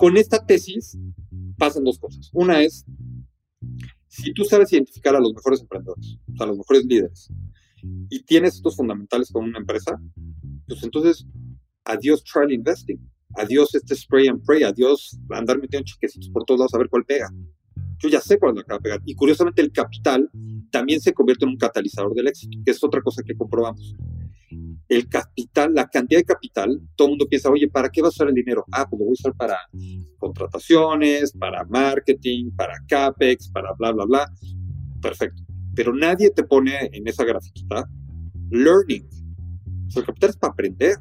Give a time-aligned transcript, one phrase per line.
[0.00, 0.96] con esta tesis
[1.58, 2.30] pasan dos cosas.
[2.32, 2.86] Una es,
[4.08, 7.28] si tú sabes identificar a los mejores emprendedores, a los mejores líderes,
[8.08, 10.00] y tienes estos fundamentales con una empresa,
[10.66, 11.26] pues entonces,
[11.84, 12.98] adiós trial investing,
[13.36, 17.04] adiós este spray and pray, adiós andar metiendo chiquecitos por todos lados a ver cuál
[17.04, 17.28] pega.
[17.98, 19.02] Yo ya sé cuándo acaba de pegar.
[19.04, 20.30] Y curiosamente el capital
[20.70, 23.94] también se convierte en un catalizador del éxito, que es otra cosa que comprobamos
[24.90, 28.16] el capital, la cantidad de capital, todo el mundo piensa, oye, ¿para qué vas a
[28.16, 28.64] usar el dinero?
[28.72, 29.56] Ah, pues lo voy a usar para
[30.18, 34.32] contrataciones, para marketing, para CAPEX, para bla, bla, bla.
[35.00, 35.44] Perfecto.
[35.76, 37.88] Pero nadie te pone en esa grafiquita
[38.50, 39.06] learning.
[39.86, 40.96] O sea, el capital es para aprender.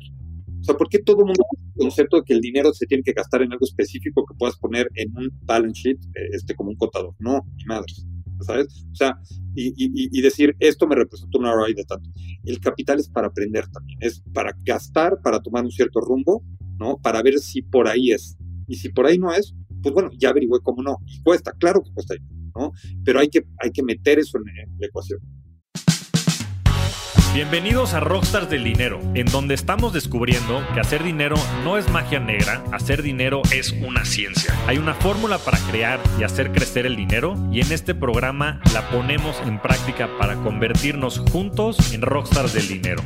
[0.59, 2.85] O sea, ¿por qué todo el mundo tiene el concepto de que el dinero se
[2.85, 6.53] tiene que gastar en algo específico que puedas poner en un balance sheet eh, este,
[6.53, 7.15] como un contador?
[7.17, 8.05] No, ni madres.
[8.41, 8.85] ¿Sabes?
[8.91, 9.19] O sea,
[9.55, 12.09] y, decir, esto me representa un ROI de tanto.
[12.43, 16.43] El capital es para aprender también, es para gastar, para tomar un cierto rumbo,
[16.77, 16.97] ¿no?
[16.97, 18.37] Para ver si por ahí es.
[18.67, 20.97] Y si por ahí no es, pues bueno, ya averigüé cómo no.
[21.07, 22.15] Y cuesta, claro que cuesta,
[22.55, 22.71] ¿no?
[23.03, 24.45] Pero hay que, hay que meter eso en
[24.79, 25.19] la ecuación.
[27.31, 32.19] Bienvenidos a Rockstars del Dinero, en donde estamos descubriendo que hacer dinero no es magia
[32.19, 34.51] negra, hacer dinero es una ciencia.
[34.65, 38.89] Hay una fórmula para crear y hacer crecer el dinero y en este programa la
[38.89, 43.03] ponemos en práctica para convertirnos juntos en Rockstars del Dinero.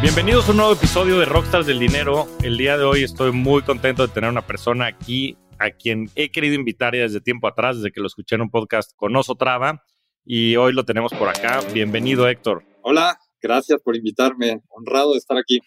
[0.00, 2.28] Bienvenidos a un nuevo episodio de Rockstars del Dinero.
[2.44, 6.30] El día de hoy estoy muy contento de tener una persona aquí a quien he
[6.30, 9.34] querido invitar ya desde tiempo atrás, desde que lo escuché en un podcast con Oso
[9.34, 9.84] Traba,
[10.24, 11.60] y hoy lo tenemos por acá.
[11.74, 12.64] Bienvenido, Héctor.
[12.82, 14.62] Hola, gracias por invitarme.
[14.68, 15.60] Honrado de estar aquí.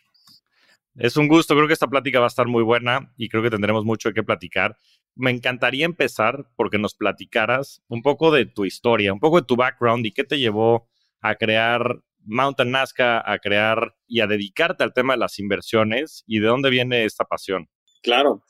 [0.95, 3.51] Es un gusto, creo que esta plática va a estar muy buena y creo que
[3.51, 4.77] tendremos mucho que platicar.
[5.15, 9.55] Me encantaría empezar porque nos platicaras un poco de tu historia, un poco de tu
[9.55, 10.89] background y qué te llevó
[11.21, 16.39] a crear Mountain Nazca, a crear y a dedicarte al tema de las inversiones y
[16.39, 17.69] de dónde viene esta pasión.
[18.01, 18.43] Claro,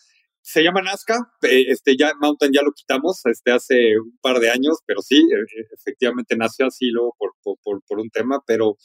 [0.44, 4.80] se llama Nazca, este ya Mountain ya lo quitamos este hace un par de años,
[4.86, 8.78] pero sí, e, e, efectivamente nació así luego por, por, por, un tema, pero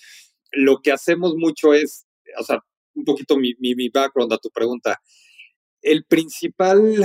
[0.53, 2.07] lo que hacemos mucho es,
[2.39, 2.61] o sea,
[2.95, 5.01] un poquito mi, mi, mi background a tu pregunta.
[5.83, 7.05] El principal,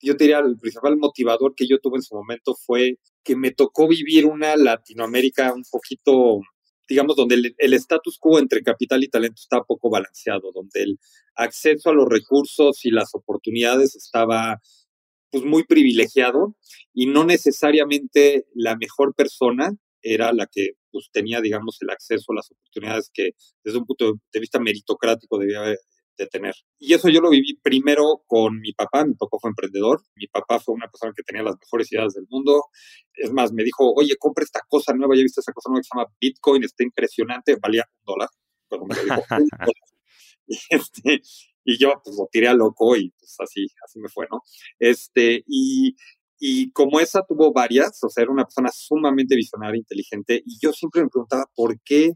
[0.00, 3.86] yo diría, el principal motivador que yo tuve en su momento fue que me tocó
[3.86, 6.40] vivir una Latinoamérica un poquito
[6.88, 10.98] digamos, donde el, status quo entre capital y talento está poco balanceado, donde el
[11.34, 14.60] acceso a los recursos y las oportunidades estaba
[15.30, 16.56] pues muy privilegiado
[16.94, 22.36] y no necesariamente la mejor persona era la que pues, tenía, digamos, el acceso a
[22.36, 23.32] las oportunidades que
[23.62, 25.60] desde un punto de vista meritocrático debía
[26.18, 26.54] de tener.
[26.78, 30.60] Y eso yo lo viví primero con mi papá, mi papá fue emprendedor, mi papá
[30.60, 32.64] fue una persona que tenía las mejores ideas del mundo,
[33.14, 35.84] es más, me dijo, oye, compra esta cosa nueva, ya viste esa cosa nueva que
[35.84, 38.28] se llama Bitcoin, está impresionante, valía un dólar,
[38.70, 39.22] me dijo,
[40.50, 41.20] Y, este,
[41.62, 44.40] y yo pues lo tiré a loco y pues así, así me fue, ¿no?
[44.78, 45.94] Este, y,
[46.38, 50.72] y como esa tuvo varias, o sea, era una persona sumamente visionaria, inteligente, y yo
[50.72, 52.14] siempre me preguntaba por qué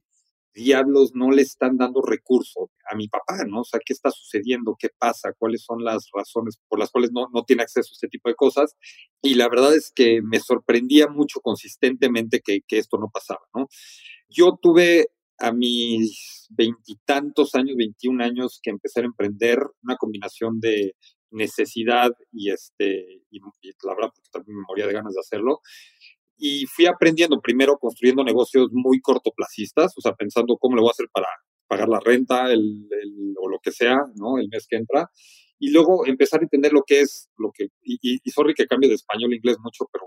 [0.54, 3.60] diablos no le están dando recursos a mi papá, ¿no?
[3.60, 4.76] O sea, ¿qué está sucediendo?
[4.78, 5.32] ¿Qué pasa?
[5.38, 8.34] ¿Cuáles son las razones por las cuales no, no tiene acceso a este tipo de
[8.34, 8.76] cosas?
[9.22, 13.68] Y la verdad es que me sorprendía mucho consistentemente que, que esto no pasaba, ¿no?
[14.28, 15.08] Yo tuve
[15.38, 20.94] a mis veintitantos años, 21 años, que empecé a emprender una combinación de
[21.32, 25.60] necesidad y este, y, la verdad, porque también me moría de ganas de hacerlo,
[26.38, 30.92] y fui aprendiendo primero construyendo negocios muy cortoplacistas, o sea, pensando cómo le voy a
[30.92, 31.28] hacer para
[31.68, 32.86] pagar la renta el,
[33.40, 34.38] o lo que sea, ¿no?
[34.38, 35.10] El mes que entra.
[35.64, 38.88] Y luego empezar a entender lo que es, lo que, y, y, sorry que cambie
[38.88, 40.06] de español a inglés mucho, pero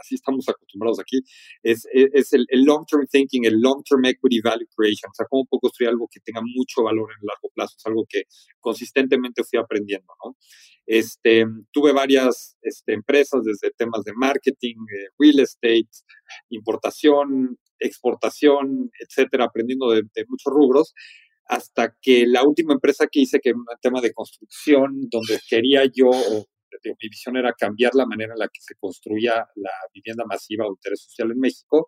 [0.00, 1.22] así estamos acostumbrados aquí,
[1.62, 5.60] es, es el, el long-term thinking, el long-term equity value creation, o sea, cómo puedo
[5.60, 8.24] construir algo que tenga mucho valor en el largo plazo, es algo que
[8.58, 10.36] consistentemente fui aprendiendo, ¿no?
[10.86, 15.88] Este, tuve varias este, empresas desde temas de marketing, eh, real estate,
[16.50, 20.94] importación, exportación, etcétera, aprendiendo de, muchos rubros,
[21.46, 25.84] hasta que la última empresa que hice, que era un tema de construcción, donde quería
[25.84, 26.10] yo,
[26.84, 30.70] mi visión era cambiar la manera en la que se construía la vivienda masiva o
[30.70, 31.86] interés social en México,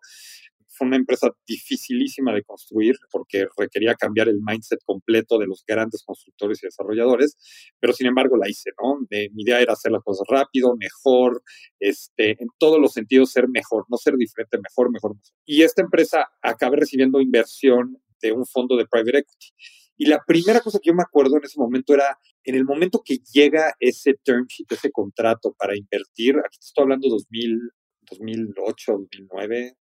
[0.77, 6.03] fue una empresa dificilísima de construir porque requería cambiar el mindset completo de los grandes
[6.05, 7.37] constructores y desarrolladores,
[7.79, 8.99] pero sin embargo la hice, ¿no?
[9.09, 11.41] mi idea era hacer las cosas rápido, mejor,
[11.79, 15.33] este, en todos los sentidos ser mejor, no ser diferente, mejor, mejor, mejor.
[15.45, 19.47] Y esta empresa acabé recibiendo inversión de un fondo de private equity.
[19.97, 23.01] Y la primera cosa que yo me acuerdo en ese momento era, en el momento
[23.03, 27.59] que llega ese term sheet, ese contrato para invertir, aquí estoy hablando 2000,
[28.11, 29.75] 2008, 2009,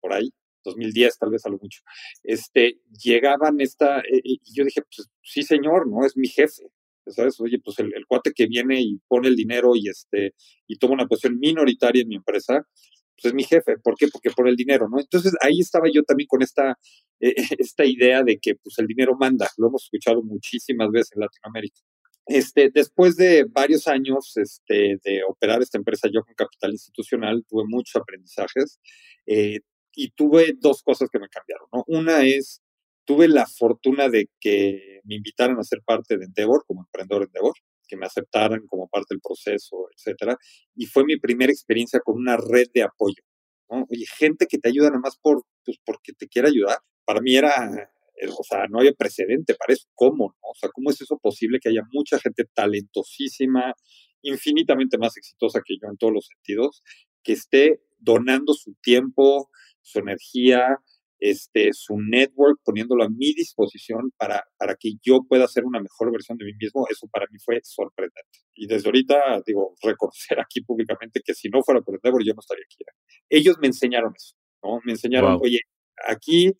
[0.00, 0.30] por ahí,
[0.62, 1.80] 2010 tal vez a lo mucho,
[2.22, 6.04] este, llegaban esta, eh, y yo dije, pues sí señor, ¿no?
[6.04, 6.70] Es mi jefe,
[7.06, 7.40] ¿sabes?
[7.40, 10.34] Oye, pues el, cuate que viene y pone el dinero y este,
[10.66, 12.66] y toma una posición minoritaria en mi empresa,
[13.16, 13.78] pues es mi jefe.
[13.78, 14.08] ¿Por qué?
[14.08, 15.00] Porque por el dinero, ¿no?
[15.00, 16.78] Entonces ahí estaba yo también con esta,
[17.20, 19.48] eh, esta idea de que pues el dinero manda.
[19.56, 21.80] Lo hemos escuchado muchísimas veces en Latinoamérica.
[22.26, 27.62] Este, después de varios años este, de operar esta empresa yo con capital institucional, tuve
[27.66, 28.80] muchos aprendizajes
[29.26, 29.60] eh,
[29.94, 31.68] y tuve dos cosas que me cambiaron.
[31.72, 31.84] ¿no?
[31.86, 32.62] Una es,
[33.04, 37.54] tuve la fortuna de que me invitaran a ser parte de Endeavor, como emprendedor Endeavor,
[37.86, 40.36] que me aceptaran como parte del proceso, etcétera.
[40.74, 43.22] Y fue mi primera experiencia con una red de apoyo.
[43.70, 43.86] ¿no?
[44.18, 46.78] Gente que te ayuda nada más por, pues, porque te quiere ayudar.
[47.04, 49.86] Para mí era eh, o sea, no había precedente para eso.
[49.94, 50.34] ¿Cómo?
[50.42, 50.50] No?
[50.50, 53.74] O sea, ¿cómo es eso posible que haya mucha gente talentosísima,
[54.22, 56.82] infinitamente más exitosa que yo en todos los sentidos,
[57.22, 59.50] que esté donando su tiempo,
[59.82, 60.78] su energía,
[61.18, 66.12] este, su network, poniéndolo a mi disposición para, para que yo pueda ser una mejor
[66.12, 68.40] versión de mí mismo, eso para mí fue sorprendente.
[68.54, 72.40] Y desde ahorita, digo, reconocer aquí públicamente que si no fuera por Endeavor, yo no
[72.40, 72.84] estaría aquí.
[73.28, 74.80] Ellos me enseñaron eso, ¿no?
[74.84, 75.60] Me enseñaron, oye,
[76.06, 76.52] aquí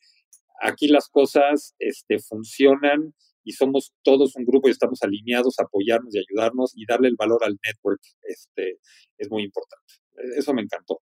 [0.61, 3.15] aquí las cosas este, funcionan
[3.45, 7.17] y somos todos un grupo y estamos alineados a apoyarnos y ayudarnos y darle el
[7.17, 8.79] valor al network este,
[9.19, 9.95] es muy importante.
[10.37, 11.01] Eso me encantó.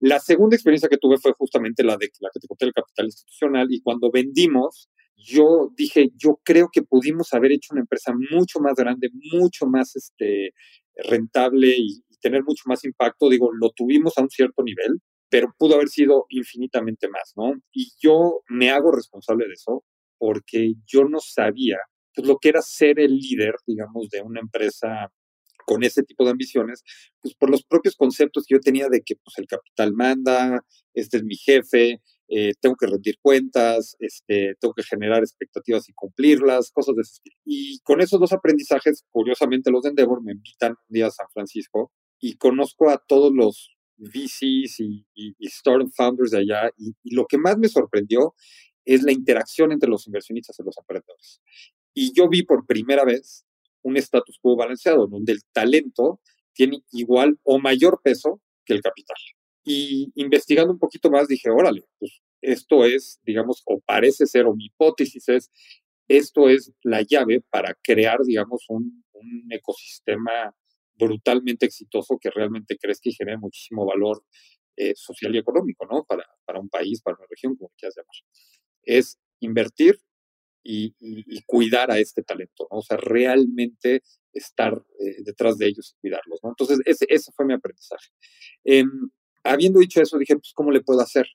[0.00, 3.06] La segunda experiencia que tuve fue justamente la de la que te conté el capital
[3.06, 8.60] institucional y cuando vendimos, yo dije, yo creo que pudimos haber hecho una empresa mucho
[8.60, 10.50] más grande, mucho más este,
[11.08, 13.30] rentable y, y tener mucho más impacto.
[13.30, 15.00] Digo, lo tuvimos a un cierto nivel,
[15.30, 17.54] pero pudo haber sido infinitamente más, ¿no?
[17.72, 19.82] Y yo me hago responsable de eso
[20.18, 21.78] porque yo no sabía
[22.14, 25.10] pues, lo que era ser el líder, digamos, de una empresa
[25.66, 26.82] con ese tipo de ambiciones,
[27.20, 30.64] pues por los propios conceptos que yo tenía de que pues, el capital manda,
[30.94, 35.92] este es mi jefe, eh, tengo que rendir cuentas, este, tengo que generar expectativas y
[35.92, 37.36] cumplirlas, cosas de ese estilo.
[37.44, 41.26] Y con esos dos aprendizajes, curiosamente los de Endeavor me invitan un día a San
[41.32, 45.06] Francisco y conozco a todos los VCs y,
[45.40, 46.70] startup founders de allá.
[46.76, 48.34] Y, lo que más me sorprendió
[48.84, 51.40] es la interacción entre los inversionistas y los emprendedores.
[51.94, 53.45] Y yo vi por primera vez
[53.86, 56.20] un status quo balanceado, donde el talento
[56.52, 59.16] tiene igual o mayor peso que el capital.
[59.64, 64.54] Y investigando un poquito más dije, órale, pues esto es, digamos, o parece ser, o
[64.54, 65.50] mi hipótesis es,
[66.08, 69.04] esto es la llave para crear, digamos, un,
[69.50, 70.54] ecosistema
[70.94, 74.22] brutalmente exitoso que realmente crezca y genere muchísimo valor
[74.76, 76.04] eh, social y económico, ¿no?
[76.04, 78.14] Para, para, un país, para una región, como quieras llamar.
[78.82, 80.00] Es invertir
[80.66, 82.78] y, cuidar a este talento, ¿no?
[82.78, 84.02] O sea, realmente
[84.32, 86.50] estar eh, detrás de ellos y cuidarlos, ¿no?
[86.50, 88.08] Entonces, ese, ese fue mi aprendizaje.
[88.64, 88.90] Em,
[89.44, 91.26] habiendo dicho eso, dije, pues, ¿cómo le puedo hacer?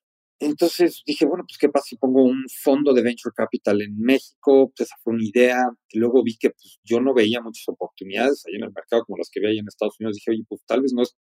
[0.42, 4.74] Entonces dije, bueno, pues qué pasa si pongo un fondo de venture capital en México,
[4.76, 5.70] pues esa fue una idea.
[5.94, 9.30] luego vi que pues, yo no veía muchas oportunidades ahí en el mercado como las
[9.30, 10.16] que veía en Estados Unidos.
[10.16, 11.16] Dije, oye, pues tal vez no es,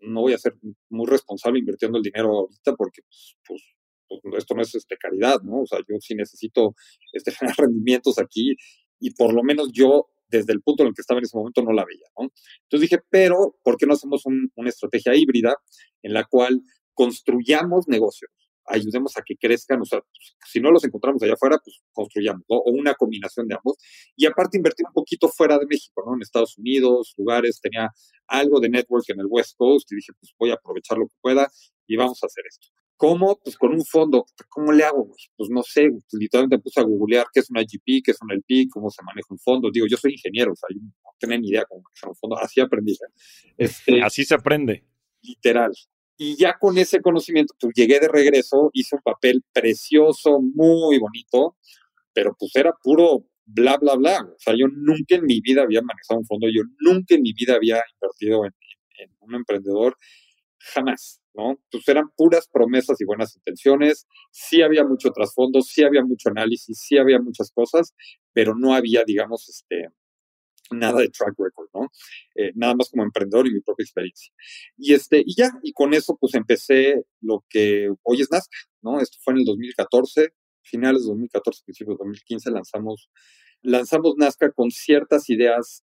[0.00, 0.54] no voy a ser
[0.88, 3.62] muy responsable invirtiendo el dinero ahorita porque pues, pues,
[4.08, 5.62] pues esto no es este, caridad, ¿no?
[5.62, 6.74] O sea, yo sí necesito
[7.12, 8.54] este, generar rendimientos aquí
[9.00, 11.62] y por lo menos yo desde el punto en el que estaba en ese momento
[11.62, 12.28] no la veía, ¿no?
[12.64, 15.54] Entonces dije, pero ¿por qué no hacemos una estrategia híbrida
[16.02, 16.62] en la cual
[16.94, 18.30] construyamos negocios
[18.66, 22.42] ayudemos a que crezcan, o sea, pues, si no los encontramos allá afuera, pues construyamos,
[22.48, 22.56] ¿no?
[22.58, 23.76] O una combinación de ambos.
[24.16, 26.14] Y aparte invertir un poquito fuera de México, ¿no?
[26.14, 27.90] En Estados Unidos, lugares, tenía
[28.26, 31.14] algo de network en el West Coast y dije, pues voy a aprovechar lo que
[31.20, 31.50] pueda
[31.86, 32.68] y vamos a hacer esto.
[32.96, 33.38] ¿Cómo?
[33.42, 34.24] Pues con un fondo.
[34.48, 35.10] ¿Cómo le hago?
[35.36, 38.18] Pues no sé, pues, literalmente me puse a googlear qué es una GP, qué es
[38.22, 39.70] un LP, cómo se maneja un fondo.
[39.70, 42.38] Digo, yo soy ingeniero, o sea, yo no tenía ni idea cómo manejar un fondo.
[42.38, 42.92] Así aprendí.
[42.92, 43.54] ¿eh?
[43.58, 44.84] Este, Así se aprende.
[45.22, 45.72] Literal.
[46.18, 51.56] Y ya con ese conocimiento, pues llegué de regreso, hice un papel precioso, muy bonito,
[52.14, 54.22] pero pues era puro bla, bla, bla.
[54.22, 57.32] O sea, yo nunca en mi vida había manejado un fondo, yo nunca en mi
[57.32, 58.52] vida había invertido en,
[59.20, 59.96] un emprendedor,
[60.58, 61.58] jamás, ¿no?
[61.70, 66.78] Pues eran puras promesas y buenas intenciones, sí había mucho trasfondo, sí había mucho análisis,
[66.80, 67.94] sí había muchas cosas,
[68.32, 69.88] pero no había, digamos, este,
[70.70, 71.88] nada de track record, ¿no?
[72.34, 74.32] Eh, nada más como emprendedor y mi propia experiencia.
[74.76, 79.00] Y este, y ya, y con eso pues empecé lo que hoy es Nazca, ¿no?
[79.00, 83.10] Esto fue en el 2014, finales de 2014, principios de 2015, lanzamos,
[83.62, 85.84] lanzamos Nazca con ciertas ideas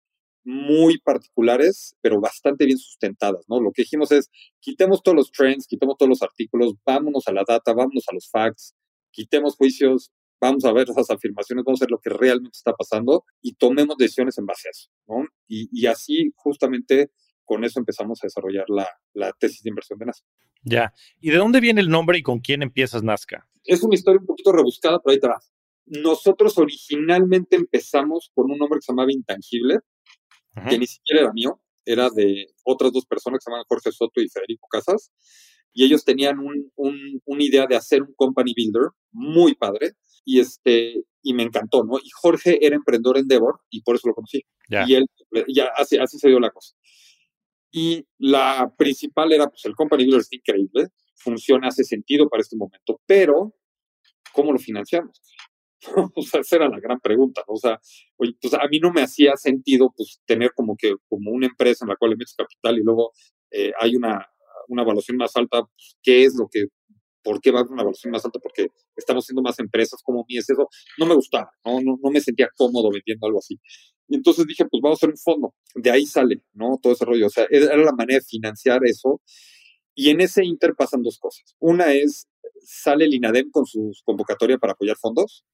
[0.43, 3.59] muy particulares, pero bastante bien sustentadas, ¿no?
[3.59, 7.43] Lo que dijimos es, quitemos todos los trends, quitemos todos los artículos, vámonos a la
[7.47, 8.75] data, vámonos a los facts,
[9.11, 13.23] quitemos juicios, vamos a ver esas afirmaciones, vamos a ver lo que realmente está pasando
[13.41, 15.25] y tomemos decisiones en base a eso, ¿no?
[15.47, 17.11] Y, así justamente
[17.45, 20.23] con eso empezamos a desarrollar la, tesis de inversión de NASA.
[20.63, 20.93] Ya.
[21.21, 23.47] ¿Y de dónde viene el nombre y con quién empiezas Nazca?
[23.63, 25.39] Es una historia un poquito rebuscada, pero ahí te va.
[25.85, 29.79] Nosotros originalmente empezamos con un nombre que se llamaba Intangible,
[30.69, 34.21] que ni siquiera era mío, era de otras dos personas que se llamaban Jorge Soto
[34.21, 35.11] y Federico Casas,
[35.73, 36.71] y ellos tenían un,
[37.25, 39.93] una idea de hacer un company builder muy padre,
[40.25, 41.97] y este y me encantó, ¿no?
[41.97, 44.43] Y Jorge era emprendedor en Devor y por eso lo conocí.
[44.69, 45.05] Y él,
[45.47, 46.75] ya así, así se dio la cosa.
[47.71, 52.57] Y la principal era, pues el company builder es increíble, funciona, hace sentido para este
[52.57, 53.55] momento, pero
[54.33, 55.21] ¿cómo lo financiamos?
[56.15, 57.53] o sea, esa era la gran pregunta, ¿no?
[57.53, 57.79] O sea,
[58.17, 61.85] oye, pues a mí no me hacía sentido, pues, tener como que, como una empresa
[61.85, 63.11] en la cual le metes capital y luego
[63.51, 64.25] eh, hay una,
[64.67, 66.67] una evaluación más alta, pues, ¿qué es lo que
[67.23, 68.39] ¿Por qué va a haber una evaluación más alta?
[68.39, 70.49] Porque estamos haciendo más empresas como mías.
[70.49, 71.79] Eso no me gustaba, ¿no?
[71.81, 73.59] No, no me sentía cómodo vendiendo algo así.
[74.09, 75.55] Y entonces dije, pues vamos a hacer un fondo.
[75.73, 76.77] De ahí sale, ¿no?
[76.81, 77.27] Todo ese rollo.
[77.27, 79.21] O sea, era la manera de financiar eso.
[79.95, 81.55] Y en ese inter pasan dos cosas.
[81.59, 82.27] Una es,
[82.61, 85.45] sale el INADEM con su convocatoria para apoyar fondos.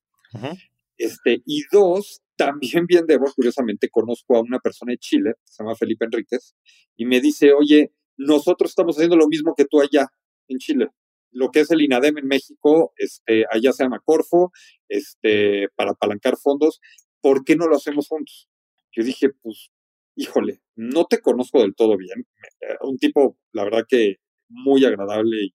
[0.97, 3.05] Este, y dos, también bien
[3.35, 6.55] curiosamente, conozco a una persona de Chile, se llama Felipe Enríquez,
[6.95, 10.07] y me dice, oye, nosotros estamos haciendo lo mismo que tú allá
[10.47, 10.89] en Chile
[11.31, 14.51] lo que es el INADEM en México, este, allá se llama Corfo,
[14.87, 16.79] este, para apalancar fondos,
[17.21, 18.49] ¿por qué no lo hacemos juntos?
[18.91, 19.69] Yo dije, pues,
[20.15, 22.25] híjole, no te conozco del todo bien.
[22.61, 24.17] Eh, un tipo, la verdad que
[24.49, 25.53] muy agradable y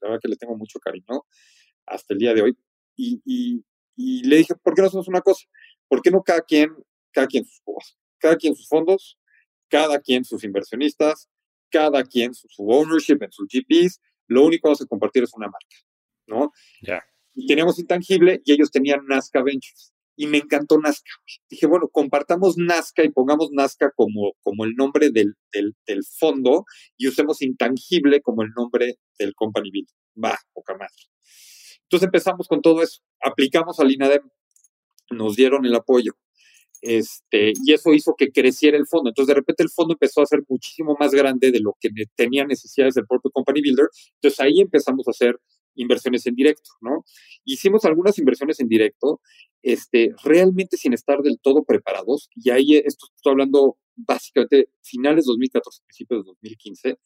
[0.00, 1.22] la verdad que le tengo mucho cariño
[1.86, 2.58] hasta el día de hoy.
[2.96, 3.64] Y,
[3.96, 5.46] y le dije, ¿por qué no hacemos una cosa?
[5.88, 6.70] ¿Por qué no cada quien,
[7.12, 9.18] cada quien sus fondos, cada quien sus fondos,
[9.68, 11.28] cada quien sus inversionistas,
[11.70, 15.34] cada quien su, su ownership en sus GPs, lo único que vamos a compartir es
[15.34, 15.76] una marca,
[16.26, 16.52] ¿no?
[16.82, 17.02] Ya.
[17.34, 19.92] Y teníamos Intangible y ellos tenían Nazca Ventures.
[20.18, 21.10] Y me encantó Nazca.
[21.50, 26.64] Dije, bueno, compartamos Nazca y pongamos Nazca como, como el nombre del, del, fondo
[26.96, 29.88] y usemos Intangible como el nombre del company build.
[30.22, 30.94] Va, poca madre.
[31.86, 33.00] Entonces empezamos con todo eso.
[33.20, 34.22] Aplicamos al INADEM.
[35.10, 36.16] Nos dieron el apoyo.
[36.82, 39.10] Este, y eso hizo que creciera el fondo.
[39.10, 42.44] Entonces, de repente el fondo empezó a ser muchísimo más grande de lo que tenía
[42.44, 43.88] necesidades del propio Company Builder.
[44.14, 45.40] Entonces, ahí empezamos a hacer
[45.74, 47.04] inversiones en directo, ¿no?
[47.44, 49.20] Hicimos algunas inversiones en directo,
[49.62, 52.30] este, realmente sin estar del todo preparados.
[52.34, 56.98] Y ahí, esto estoy hablando básicamente finales de 2014, principios de 2015.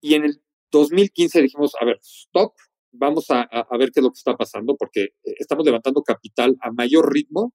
[0.00, 2.54] Y en el 2015 dijimos, a ver, stop,
[2.96, 6.56] vamos a, a, ver qué es lo que está pasando, porque eh, estamos levantando capital
[6.60, 7.52] a mayor ritmo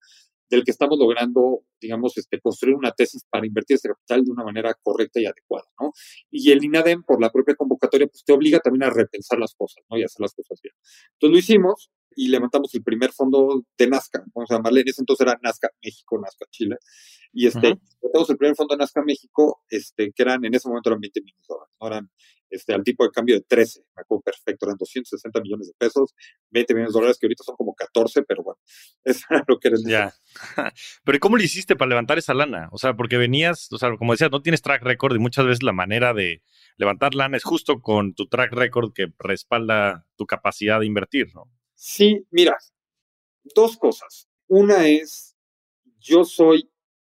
[0.51, 4.43] del que estamos logrando, digamos, este, construir una tesis para invertir ese capital de una
[4.43, 5.93] manera correcta y adecuada, ¿no?
[6.29, 9.83] Y el INADEM, por la propia convocatoria, pues te obliga también a repensar las cosas,
[9.89, 9.97] ¿no?
[9.97, 10.75] Y hacer las cosas bien.
[11.13, 15.01] Entonces lo hicimos y levantamos el primer fondo de Nazca, vamos a llamarle, en ese
[15.01, 16.77] entonces era Nazca México, Nazca Chile,
[17.33, 20.89] y este, levantamos el primer fondo de Nazca México, este, que eran, en ese momento
[20.89, 21.87] eran 20 millones de dólares, ¿no?
[21.87, 22.11] Eran
[22.51, 26.13] este, al tipo de cambio de 13, me acuerdo perfecto, eran 260 millones de pesos,
[26.49, 28.59] 20 millones de dólares, que ahorita son como 14, pero bueno,
[29.05, 30.13] eso era lo que era Ya.
[31.05, 32.67] pero ¿cómo le hiciste para levantar esa lana?
[32.71, 35.63] O sea, porque venías, o sea, como decías, no tienes track record y muchas veces
[35.63, 36.43] la manera de
[36.75, 41.49] levantar lana es justo con tu track record que respalda tu capacidad de invertir, ¿no?
[41.83, 42.55] Sí, mira,
[43.55, 44.27] dos cosas.
[44.47, 45.35] Una es,
[45.97, 46.69] yo soy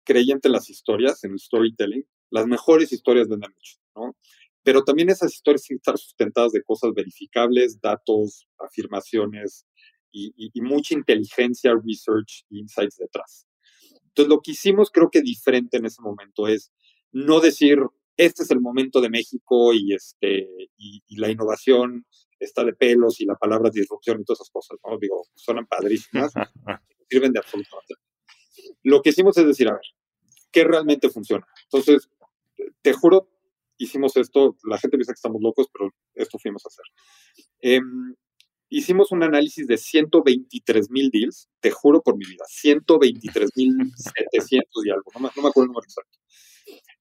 [0.05, 2.07] creyente en las historias, en el storytelling.
[2.29, 4.15] Las mejores historias venden mucho, ¿no?
[4.63, 9.65] pero también esas historias tienen que estar sustentadas de cosas verificables, datos, afirmaciones
[10.13, 13.45] y, mucha inteligencia, research insights detrás.
[14.01, 16.71] Entonces, lo que hicimos creo que diferente en ese momento es
[17.11, 17.79] no decir,
[18.15, 22.05] este es el momento de México y, este, y, la innovación
[22.45, 24.97] está de pelos y la palabra disrupción y todas esas cosas, ¿no?
[24.97, 26.33] Digo, suenan padrísimas,
[27.09, 27.95] sirven de absolutamente.
[28.83, 29.81] Lo que hicimos es decir, a ver,
[30.51, 31.45] ¿qué realmente funciona?
[31.63, 32.09] Entonces,
[32.81, 33.29] te juro,
[33.77, 36.85] hicimos esto, la gente piensa que estamos locos, pero esto fuimos a hacer.
[37.59, 38.15] Em,
[38.69, 43.73] hicimos un análisis de 123 mil deals, te juro por mi vida, 123 mil
[44.31, 46.19] 700 y algo, no me, no me acuerdo el número exacto.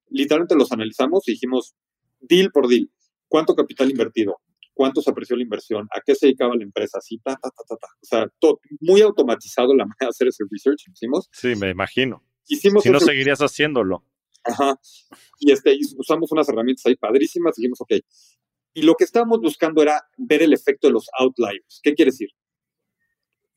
[0.08, 1.74] Literalmente los analizamos y dijimos,
[2.20, 2.90] deal por deal,
[3.28, 4.40] ¿cuánto capital invertido?
[4.74, 5.86] ¿Cuánto se apreció la inversión?
[5.90, 6.98] ¿A qué se dedicaba la empresa?
[6.98, 7.86] Así, ta, ta, ta, ta, ta.
[7.86, 11.28] O sea, todo, muy automatizado la manera de hacer ese research, hicimos.
[11.32, 12.24] Sí, me imagino.
[12.48, 14.04] Hicimos si no, seguirías haciéndolo.
[14.44, 14.78] Ajá.
[15.38, 17.92] Y, este, usamos unas herramientas ahí padrísimas, dijimos, ok.
[18.74, 21.80] Y lo que estábamos buscando era ver el efecto de los outliers.
[21.82, 22.30] ¿Qué quiere decir?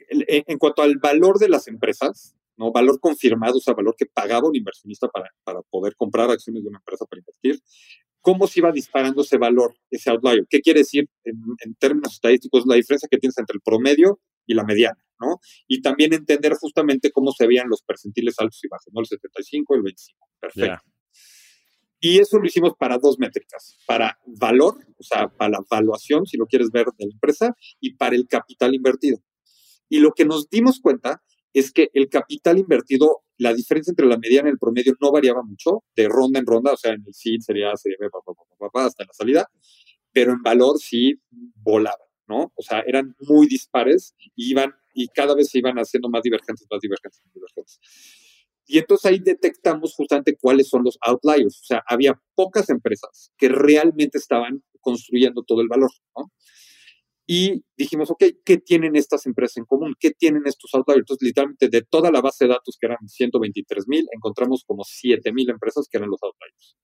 [0.10, 2.72] en, cuanto al valor de las empresas, ¿no?
[2.72, 6.70] Valor confirmado, o sea, valor que pagaba un inversionista para, para poder comprar acciones de
[6.70, 7.62] una empresa para invertir.
[8.26, 10.48] ¿Cómo se iba disparando ese valor, ese outlier?
[10.50, 12.66] ¿Qué quiere decir en, en términos estadísticos?
[12.66, 15.40] La diferencia que tienes entre el promedio y la mediana, ¿no?
[15.68, 19.02] Y también entender justamente cómo se veían los percentiles altos y bajos, ¿no?
[19.02, 20.28] El 75, el 25.
[20.40, 20.84] Perfecto.
[22.00, 26.36] Y eso lo hicimos para dos métricas, para valor, o sea, para la evaluación, si
[26.36, 29.20] lo quieres ver, de la empresa, y para el capital invertido.
[29.88, 31.22] Y lo que nos dimos cuenta
[31.56, 35.42] es que el capital invertido, la diferencia entre la mediana y el promedio no variaba
[35.42, 37.98] mucho, de ronda en ronda, o sea, en el seed sería, sería
[38.74, 39.50] hasta la salida,
[40.12, 42.52] pero en valor sí volaba, ¿no?
[42.56, 46.68] O sea, eran muy dispares y iban, y cada vez se iban haciendo más divergentes,
[46.70, 47.80] más divergentes, más divergentes.
[48.68, 51.62] Y entonces ahí detectamos justamente cuáles son los outliers.
[51.62, 56.32] O sea, había pocas empresas que realmente estaban construyendo todo el valor, ¿no?
[57.28, 59.96] Y dijimos, ok, ¿qué tienen estas empresas en común?
[60.00, 61.00] ¿Qué tienen estos outliers?
[61.00, 65.34] Entonces, literalmente, de toda la base de datos que eran 123 mil, encontramos como 7
[65.34, 66.78] mil empresas que eran los outliers,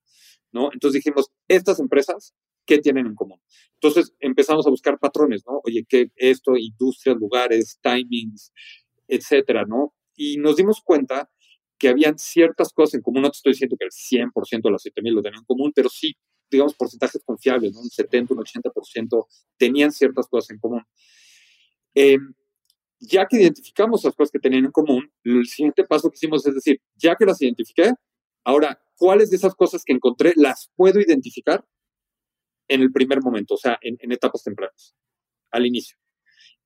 [0.51, 0.71] ¿no?
[0.73, 2.33] Entonces dijimos, estas empresas,
[2.65, 3.39] ¿qué tienen en común?
[3.75, 5.61] Entonces empezamos a buscar patrones, ¿no?
[5.63, 6.57] Oye, ¿qué esto?
[6.57, 8.51] Industrias, lugares, timings,
[9.07, 9.93] etcétera, ¿no?
[10.15, 11.29] Y nos dimos cuenta
[11.77, 13.23] que habían ciertas cosas en común.
[13.23, 15.89] No te estoy diciendo que el 100% de las 7000 lo tenían en común, pero
[15.89, 16.15] sí,
[16.51, 17.81] digamos, porcentajes confiables, ¿no?
[17.81, 19.27] un 70, un 80%
[19.57, 20.83] tenían ciertas cosas en común.
[21.95, 22.33] Em,
[22.99, 26.53] ya que identificamos las cosas que tenían en común, el siguiente paso que hicimos es
[26.53, 27.93] decir, ya que las identifiqué,
[28.43, 31.65] ahora, ¿cuáles de esas cosas que encontré las puedo identificar
[32.67, 34.95] en el primer momento, o sea, en, en etapas tempranas,
[35.51, 35.97] al inicio?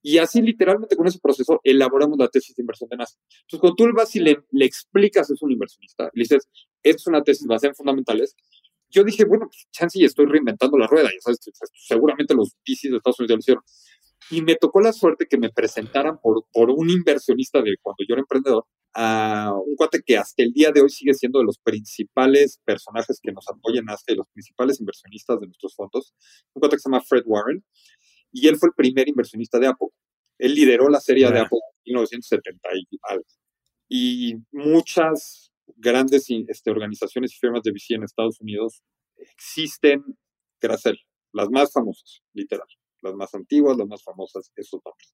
[0.07, 3.17] Y así literalmente con ese proceso elaboramos la tesis de inversión de NASA.
[3.41, 6.47] Entonces, cuando tú vas y le, le explicas, es un inversionista, le dices,
[6.83, 8.35] es una tesis basada en fundamentales,
[8.95, 11.39] yo dije, bueno, pues chance y estoy reinventando la rueda, ya sabes,
[11.73, 13.63] seguramente los VCs de Estados Unidos ya lo hicieron.
[14.31, 18.13] Y me tocó la suerte que me presentaran por, por un inversionista de cuando yo
[18.13, 21.59] era emprendedor, a un cuate que hasta el día de hoy sigue siendo de los
[21.59, 26.13] principales personajes que nos apoyan hasta de los principales inversionistas de nuestros fondos,
[26.53, 27.63] un cuate que se llama Fred Warren,
[28.31, 29.89] y él fue el primer inversionista de Apple.
[30.37, 33.25] Él lideró la serie de Apple en 1970 y algo.
[33.87, 35.44] Y muchas
[35.75, 38.83] grandes este, organizaciones y firmas de VC en Estados Unidos
[39.17, 40.03] existen
[40.59, 40.99] gracias a él.
[41.31, 42.67] Las más famosas, literal.
[43.01, 45.13] Las más antiguas, las más famosas, esos nombres.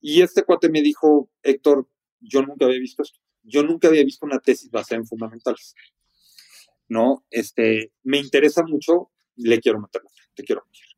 [0.00, 1.88] Y este cuate me dijo, Héctor,
[2.20, 3.18] yo nunca había visto esto.
[3.42, 5.74] Yo nunca había visto una tesis basada en fundamentales.
[6.88, 10.02] No, este, me interesa mucho, le quiero meter
[10.34, 10.96] te quiero meter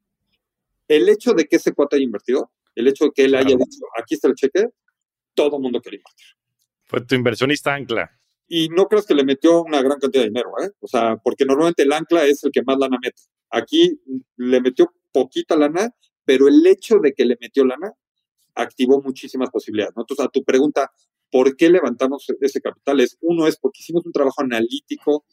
[0.88, 3.84] el hecho de que ese cuate haya invertido, el hecho de que él haya dicho,
[4.00, 4.68] aquí está el cheque,
[5.34, 6.26] todo el mundo quiere invertir.
[6.84, 8.17] Fue tu inversionista ancla.
[8.48, 10.70] Y no crees que le metió una gran cantidad de dinero, ¿eh?
[10.80, 13.22] O sea, porque normalmente el ancla es el que más lana mete.
[13.50, 14.00] Aquí
[14.36, 17.92] le metió poquita lana, pero el hecho de que le metió lana
[18.54, 19.94] activó muchísimas posibilidades.
[19.94, 20.02] ¿no?
[20.02, 20.90] Entonces, a tu pregunta,
[21.30, 23.00] ¿por qué levantamos ese capital?
[23.00, 25.24] Es, uno es porque hicimos un trabajo analítico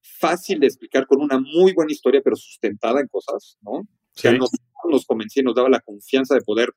[0.00, 3.82] fácil de explicar con una muy buena historia, pero sustentada en cosas, ¿no?
[4.14, 4.28] Sí
[4.88, 6.70] nos convencía y nos daba la confianza de poder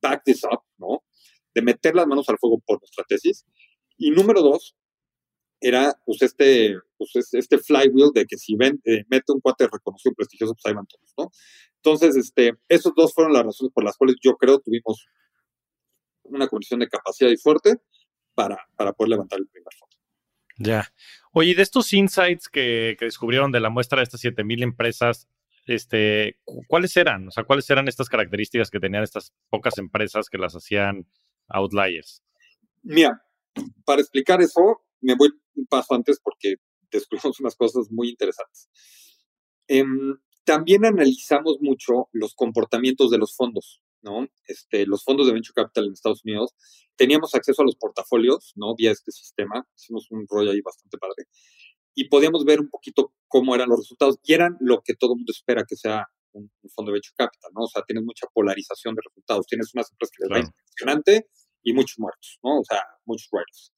[0.00, 1.02] back this up, ¿no?
[1.54, 3.44] De meter las manos al fuego por nuestra tesis.
[3.96, 4.76] Y número dos,
[5.60, 10.14] era pues este, pues, este flywheel de que si ven, eh, mete un cuate reconocido
[10.14, 11.30] prestigioso, pues ahí van todos, ¿no?
[11.76, 15.06] Entonces, este, esos dos fueron las razones por las cuales yo creo tuvimos
[16.24, 17.76] una condición de capacidad y fuerte
[18.34, 19.96] para, para poder levantar el primer fondo.
[20.58, 20.92] Ya.
[21.32, 25.28] Oye, de estos insights que, que descubrieron de la muestra de estas 7000 empresas,
[25.66, 27.28] este, ¿cuáles eran?
[27.28, 31.06] O sea, ¿cuáles eran estas características que tenían estas pocas empresas que las hacían
[31.48, 32.22] outliers?
[32.82, 33.22] Mira,
[33.84, 36.56] para explicar eso, me voy un paso antes porque
[36.90, 38.68] descubrimos unas cosas muy interesantes.
[39.68, 44.26] Em, también analizamos mucho los comportamientos de los fondos, ¿no?
[44.46, 46.54] Este, los fondos de Venture Capital en Estados Unidos.
[46.96, 48.74] Teníamos acceso a los portafolios, ¿no?
[48.76, 49.66] Vía este sistema.
[49.76, 51.26] Hicimos un rollo ahí bastante padre
[51.94, 55.18] y podíamos ver un poquito cómo eran los resultados y eran lo que todo el
[55.18, 57.62] mundo espera que sea un, fondo de venture capital, ¿no?
[57.62, 61.28] O sea, tienes mucha polarización de resultados, tienes unas empresas que les va impresionante
[61.62, 62.60] y muchos muertos, ¿no?
[62.60, 63.72] O sea, muchos writers.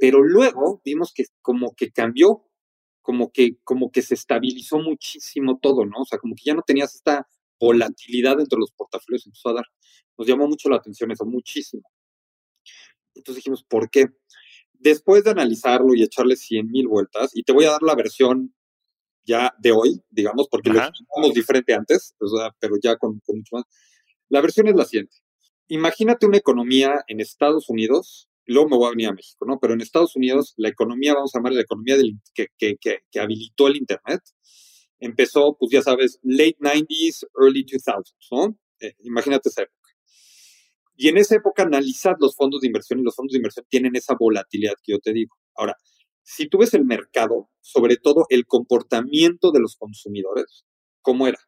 [0.00, 2.44] Pero luego vimos que como que cambió,
[3.02, 6.00] como que, como que se estabilizó muchísimo todo, ¿no?
[6.00, 7.28] O sea, como que ya no tenías esta
[7.60, 9.66] volatilidad entre los portafolios, empezó a dar.
[10.18, 11.82] Nos llamó mucho la atención eso, muchísimo.
[13.14, 14.06] Entonces dijimos, ¿por qué?
[14.82, 18.54] después de analizarlo y echarle 100 mil vueltas, y te voy a dar la versión
[19.24, 22.14] ya de hoy, digamos, porque lo hicimos diferente antes,
[22.58, 23.64] pero ya con, mucho más.
[24.28, 25.16] La versión es la siguiente.
[25.68, 29.58] Imagínate una economía en Estados Unidos, luego me voy a venir a México, ¿no?
[29.60, 33.20] Pero en Estados Unidos, la economía, vamos a llamar la economía del, que, que, que,
[33.20, 34.20] habilitó el Internet,
[34.98, 38.58] empezó, pues ya sabes, late 90s, early 2000s, ¿no?
[38.80, 39.78] Eh, imagínate esa época.
[40.96, 43.96] Y en esa época analizad los fondos de inversión y los fondos de inversión tienen
[43.96, 45.36] esa volatilidad que yo te digo.
[45.54, 45.76] Ahora,
[46.22, 50.64] si tú ves el mercado, sobre todo el comportamiento de los consumidores,
[51.00, 51.38] ¿cómo era?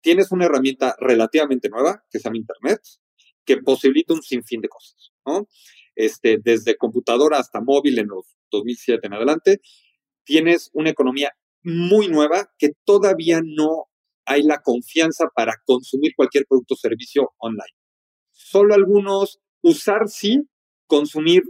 [0.00, 2.80] Tienes una herramienta relativamente nueva que se llama Internet,
[3.44, 5.48] que posibilita un sinfín de cosas, ¿no?
[6.04, 9.60] Este, desde computadora hasta móvil en los 2007 en adelante,
[10.24, 11.32] tienes una economía
[11.62, 13.86] muy nueva que todavía no
[14.24, 17.74] hay la confianza para consumir cualquier producto o servicio online.
[18.32, 20.48] Solo algunos, usar sí,
[20.86, 21.42] consumir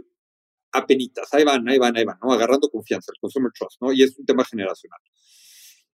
[0.71, 1.33] apenitas.
[1.33, 2.17] Ahí van, ahí van, ahí van.
[2.21, 3.77] Agarrando confianza, el consumer trust.
[3.93, 4.99] Y es un tema generacional.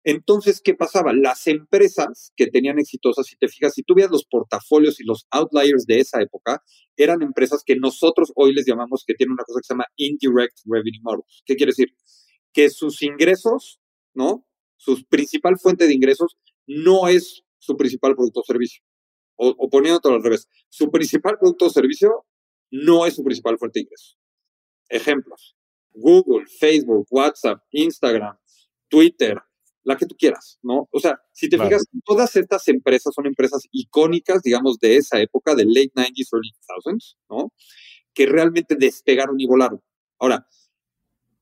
[0.09, 1.11] Entonces, ¿qué pasaba?
[1.11, 5.27] Las empresas que tenían exitosas, si te fijas, si tú veas los portafolios y los
[5.31, 6.63] outliers de esa época,
[6.95, 10.59] eran empresas que nosotros hoy les llamamos que tienen una cosa que se llama indirect
[10.63, 11.43] revenue models.
[11.45, 11.89] ¿Qué quiere decir?
[12.53, 13.81] Que sus ingresos,
[14.13, 14.47] ¿no?
[14.77, 18.81] Su principal fuente de ingresos no es su principal producto o servicio.
[19.35, 22.25] O, o poniéndolo al revés, su principal producto o servicio
[22.71, 24.17] no es su principal fuente de ingresos.
[24.87, 25.57] Ejemplos.
[25.91, 28.37] Google, Facebook, WhatsApp, Instagram,
[28.87, 29.37] Twitter,
[29.87, 30.89] la que tú quieras, ¿no?
[30.91, 35.55] O sea, si te fijas, todas estas empresas son empresas icónicas, digamos, de esa época,
[35.55, 36.51] de late 90s, early
[36.85, 37.53] 2000s, ¿no?
[38.13, 39.81] Que realmente despegaron y volaron.
[40.19, 40.45] Ahora,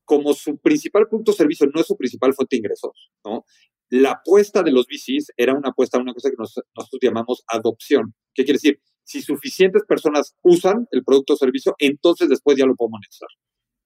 [0.04, 3.44] como su principal punto de servicio no es su principal fuente de ingresos, ¿no?
[3.88, 8.14] La apuesta de los VCs era una apuesta a una cosa que nosotros llamamos adopción.
[8.32, 8.80] ¿Qué quiere decir?
[9.02, 13.28] Si suficientes personas usan el producto o servicio, entonces después ya lo puedo monetizar.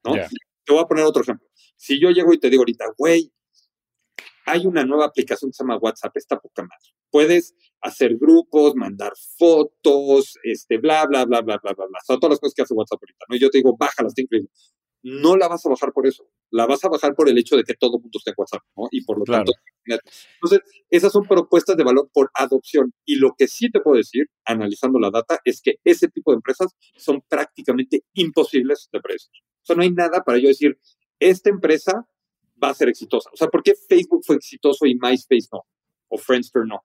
[0.05, 0.12] ¿no?
[0.66, 1.49] Te voy a poner otro ejemplo.
[1.77, 3.33] Si yo llego y te digo ahorita, güey,
[4.46, 6.94] hay una nueva aplicación que se llama WhatsApp, está poca madre.
[7.11, 11.98] Puedes hacer grupos, mandar fotos, este, bla, bla, bla, bla, bla, bla, bla.
[12.07, 13.37] Son todas las cosas que hace WhatsApp ahorita, ¿no?
[13.37, 14.50] Y yo te digo, bájala, está increíble.
[15.03, 16.29] No la vas a bajar por eso.
[16.50, 18.62] La vas a bajar por el hecho de que todo el mundo esté en WhatsApp,
[18.76, 18.88] ¿no?
[18.90, 19.53] Y por lo tanto,
[19.85, 22.92] entonces, esas son propuestas de valor por adopción.
[23.05, 26.37] Y lo que sí te puedo decir, analizando la data, es que ese tipo de
[26.37, 29.42] empresas son prácticamente imposibles de predecir.
[29.62, 30.79] O sea, no hay nada para yo decir,
[31.18, 32.07] esta empresa
[32.62, 33.31] va a ser exitosa.
[33.33, 35.64] O sea, ¿por qué Facebook fue exitoso y MySpace no?
[36.09, 36.85] O Friendster no.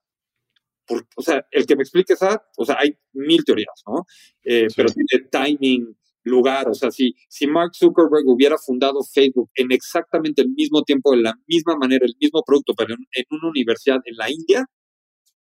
[1.16, 4.06] o sea, el que me explique esa, o sea, hay mil teorías, ¿no?
[4.44, 6.68] Eh, pero tiene timing, lugar.
[6.68, 11.22] O sea, si, si Mark Zuckerberg hubiera fundado Facebook en exactamente el mismo tiempo, de
[11.22, 14.66] la misma manera, el mismo producto, pero en, una universidad en la India,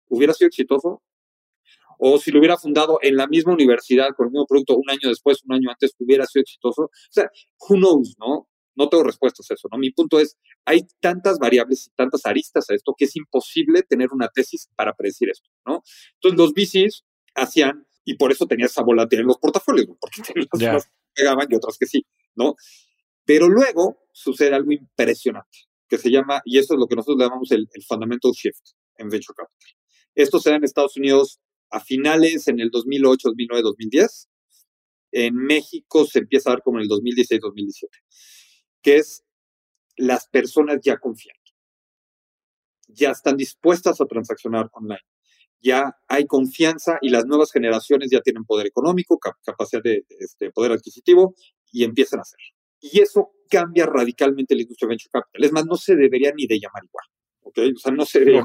[0.07, 1.01] ¿hubiera sido exitoso?
[1.97, 5.09] O si lo hubiera fundado en la misma universidad con el mismo producto un año
[5.09, 6.83] después, un año antes, ¿hubiera sido exitoso?
[6.83, 8.47] O sea, who knows, ¿no?
[8.75, 9.77] No tengo respuestas a eso, ¿no?
[9.77, 14.09] Mi punto es, hay tantas variables y tantas aristas a esto que es imposible tener
[14.11, 15.83] una tesis para predecir esto, ¿no?
[16.15, 20.47] Entonces, los VCs hacían y por eso tenía esa volatilidad en los portafolios, porque tenías
[20.53, 22.55] unas que pegaban y otras que sí, ¿no?
[23.25, 25.57] Pero luego sucede algo impresionante,
[25.89, 29.09] que se llama, y eso es lo que nosotros le llamamos el, fundamental shift en
[29.09, 29.71] venture capital.
[30.13, 34.29] Esto se da en Estados Unidos a finales en el 2008, 2009, 2010.
[35.11, 37.97] En México se empieza a dar como en el 2016, 2017,
[38.85, 39.23] que es
[39.97, 41.37] las personas ya confían,
[42.87, 45.01] ya están dispuestas a transaccionar online
[45.65, 50.71] ya hay confianza y las nuevas generaciones ya tienen poder económico, capacidad de, este, poder
[50.73, 51.33] adquisitivo
[51.71, 52.39] y empiezan a hacer.
[52.79, 55.43] Y eso cambia radicalmente la industria venture capital.
[55.43, 57.05] Es más, no se debería ni de llamar igual.
[57.41, 57.57] ¿Ok?
[57.75, 58.43] O sea, no se debería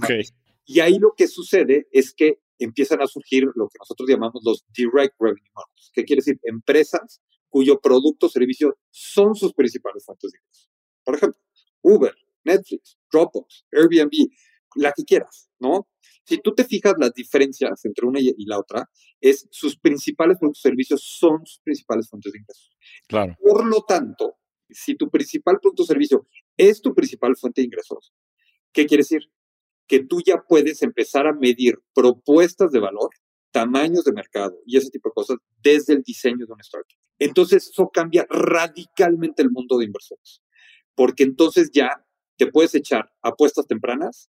[0.65, 4.65] Y ahí lo que sucede es que empiezan a surgir lo que nosotros llamamos los
[4.75, 10.33] direct revenue models, que quiere decir empresas cuyo producto o servicio son sus principales fuentes
[10.33, 10.71] de ingresos.
[11.05, 11.41] Por ejemplo,
[11.83, 14.31] Uber, Netflix, Dropbox, Airbnb,
[14.77, 15.89] la que quieras, ¿no?
[16.25, 18.89] Si tú te fijas las diferencias entre una y la otra,
[19.21, 22.71] es sus principales productos y servicios son sus principales fuentes de ingresos.
[23.09, 23.37] Claro.
[23.41, 24.37] Por lo tanto,
[24.69, 28.15] si tu principal producto o servicio es tu principal fuente de ingresos,
[28.73, 29.23] ¿qué quiere decir?
[29.89, 33.11] Que tú ya puedes empezar a medir propuestas de valor,
[33.51, 37.00] tamaños de mercado y ese tipo de cosas desde el diseño de una startup.
[37.21, 40.43] Entonces, eso cambia radicalmente el mundo de inversores,
[40.97, 42.05] porque entonces ya
[42.37, 44.31] te puedes echar apuestas tempranas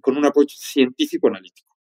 [0.00, 1.76] con un approach científico-analítico.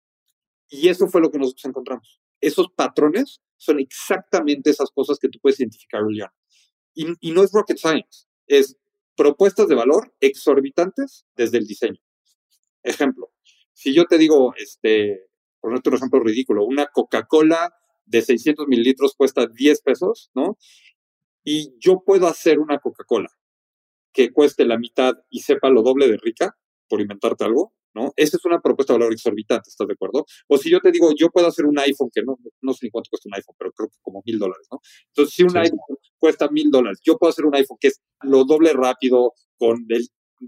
[0.67, 2.19] Y eso fue lo que nosotros encontramos.
[2.41, 6.29] Esos patrones son exactamente esas cosas que tú puedes identificar, Julián.
[6.93, 8.75] Y, y no es rocket science, es
[9.15, 12.01] propuestas de valor exorbitantes desde el diseño.
[12.83, 13.31] Ejemplo,
[13.73, 17.71] si yo te digo, este, por un ejemplo ridículo, una Coca-Cola
[18.07, 20.57] de 600 mililitros cuesta 10 pesos, ¿no?
[21.43, 23.29] Y yo puedo hacer una Coca-Cola
[24.13, 26.57] que cueste la mitad y sepa lo doble de rica,
[26.89, 28.13] por inventarte algo, ¿no?
[28.15, 30.25] Esa es una propuesta de valor exorbitante, ¿estás de acuerdo?
[30.47, 32.89] O si yo te digo, yo puedo hacer un iPhone, que no, no sé ni
[32.89, 34.79] cuánto cuesta un iPhone, pero creo que como mil dólares, ¿no?
[35.07, 35.79] Entonces, si un iPhone
[36.17, 40.07] cuesta mil dólares, yo puedo hacer un iPhone que es lo doble rápido, con el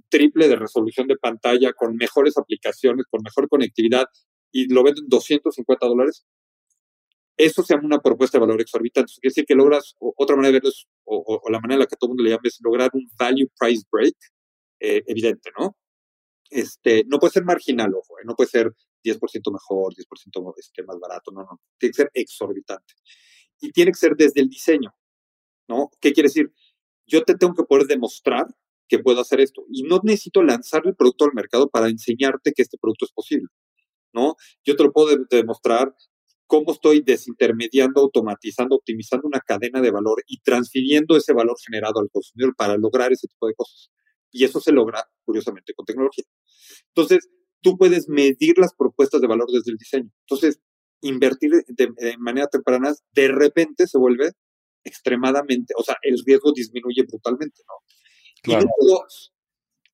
[0.09, 4.05] triple de resolución de pantalla, con mejores aplicaciones, con mejor conectividad,
[4.51, 6.25] y lo vendo en 250 dólares,
[7.39, 9.13] eso se llama una propuesta de valor exorbitante.
[9.19, 10.69] Quiere decir que logras, otra manera de verlo
[11.05, 13.49] o, la manera en la que todo el mundo le llama es lograr un value
[13.57, 14.15] price break
[14.79, 15.75] eh, evidente, ¿no?
[16.49, 18.23] este, no puede ser marginal, ojo, ¿eh?
[18.25, 18.73] no puede ser
[19.03, 22.93] 10% mejor, 10% este, más barato, no, no, tiene que ser exorbitante.
[23.61, 24.93] Y tiene que ser desde el diseño,
[25.67, 25.89] ¿no?
[25.99, 26.51] ¿Qué quiere decir?
[27.05, 28.47] Yo te tengo que poder demostrar
[28.87, 29.65] que puedo hacer esto.
[29.69, 33.47] Y no necesito lanzar el producto al mercado para enseñarte que este producto es posible,
[34.13, 34.35] ¿no?
[34.63, 35.93] Yo te lo puedo demostrar
[36.49, 42.09] cómo estoy desintermediando, automatizando, optimizando una cadena de valor y transfiriendo ese valor generado al
[42.09, 43.91] consumidor para lograr ese tipo de cosas.
[44.31, 46.23] Y eso se logra, curiosamente, con tecnología.
[46.87, 47.29] Entonces,
[47.61, 50.09] tú puedes medir las propuestas de valor desde el diseño.
[50.21, 50.59] Entonces,
[51.01, 54.31] invertir de, manera temprana, de repente se vuelve
[54.83, 57.75] extremadamente, o sea, el riesgo disminuye brutalmente, ¿no?
[58.41, 58.65] Claro.
[58.65, 59.35] Y dos,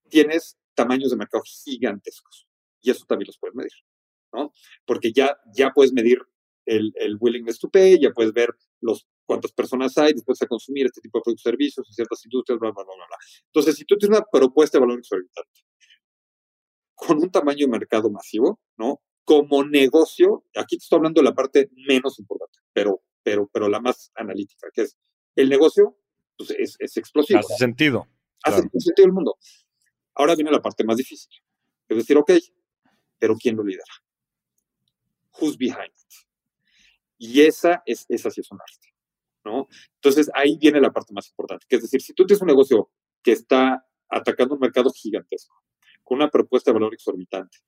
[0.08, 2.48] tienes tamaños de mercado gigantescos.
[2.80, 3.72] Y eso también los puedes medir,
[4.32, 4.54] ¿no?
[4.86, 6.22] Porque ya, ya puedes medir
[6.66, 10.86] el, el willingness to pay, ya puedes ver los cuántas personas hay después a consumir
[10.86, 13.16] este tipo de productos y servicios en ciertas industrias, bla, bla, bla, bla.
[13.46, 15.60] Entonces, si tú tienes una propuesta de valor exorbitante
[16.94, 19.00] con un tamaño de mercado masivo, ¿no?
[19.24, 23.80] Como negocio, aquí te estoy hablando de la parte menos importante, pero, pero, pero la
[23.80, 24.96] más analítica, que es
[25.34, 25.98] el negocio,
[26.38, 27.40] pues es, es explosivo.
[27.40, 28.06] Hace sentido.
[28.42, 29.36] Hace sentido el mundo.
[30.14, 31.30] Ahora viene la parte más difícil.
[31.88, 32.32] Es decir, ok,
[33.18, 33.84] pero ¿quién lo lidera?
[35.38, 36.25] Who's behind it?
[37.18, 38.94] Y esa, es, esa sí es un arte,
[39.44, 39.68] ¿no?
[39.94, 42.90] Entonces ahí viene la parte más importante, que es decir, si tú tienes un negocio
[43.22, 45.56] que está atacando un mercado gigantesco,
[46.02, 47.58] con una propuesta de valor exorbitante,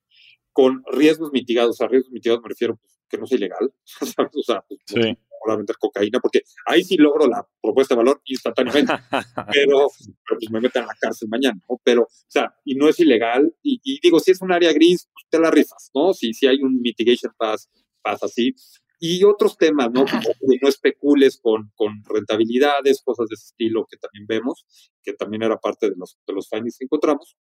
[0.53, 4.65] con riesgos mitigados, a riesgos mitigados me refiero pues, que no sea ilegal, o sea,
[4.69, 5.17] pues,
[5.49, 8.93] no vender cocaína, porque ahí sí logro la propuesta de valor instantáneamente,
[9.53, 9.89] pero,
[10.29, 11.81] pues me meten a la cárcel mañana, ¿no?
[11.83, 15.09] Pero, o sea, y no es ilegal, y, y digo, si es un área gris,
[15.13, 16.13] pues, te la rifas, ¿no?
[16.13, 17.71] Si, si hay un mitigation pass,
[18.03, 18.55] pasa así,
[18.99, 20.05] y otros temas, ¿no?
[20.05, 24.67] Como no especules con, con, rentabilidades, cosas de ese estilo que también vemos,
[25.03, 27.37] que también era parte de los, de los findings que encontramos.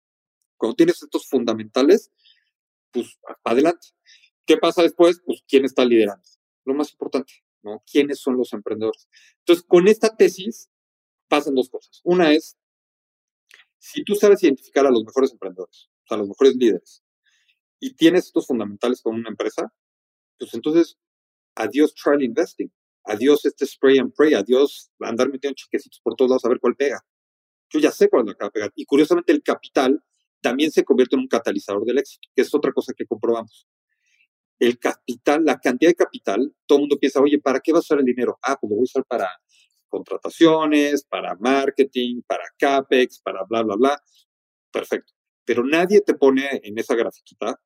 [0.56, 2.10] Cuando tienes estos fundamentales,
[2.90, 3.88] pues adelante.
[4.46, 5.20] ¿Qué pasa después?
[5.24, 6.24] Pues quién está liderando.
[6.64, 7.82] Lo más importante, ¿no?
[7.90, 9.08] ¿Quiénes son los emprendedores?
[9.38, 10.70] Entonces, con esta tesis
[11.28, 12.00] pasan dos cosas.
[12.04, 12.56] Una es,
[13.78, 17.02] si tú sabes identificar a los mejores emprendedores, a los mejores líderes,
[17.80, 19.72] y tienes estos fundamentales con una empresa,
[20.38, 20.98] pues entonces
[21.54, 22.70] adiós trial investing,
[23.04, 26.76] adiós este spray and pray, adiós andar metiendo chiquecitos por todos lados a ver cuál
[26.76, 27.00] pega.
[27.70, 28.72] Yo ya sé cuándo acaba de pegar.
[28.74, 30.02] Y curiosamente el capital
[30.40, 33.66] también se convierte en un catalizador del éxito, que es otra cosa que comprobamos.
[34.58, 37.80] El capital, la cantidad de capital, todo el mundo piensa, oye, ¿para qué va a
[37.80, 38.38] usar el dinero?
[38.42, 39.28] Ah, pues lo voy a usar para
[39.88, 44.02] contrataciones, para marketing, para CAPEX, para bla, bla, bla.
[44.70, 45.12] Perfecto.
[45.44, 47.60] Pero nadie te pone en esa grafiquita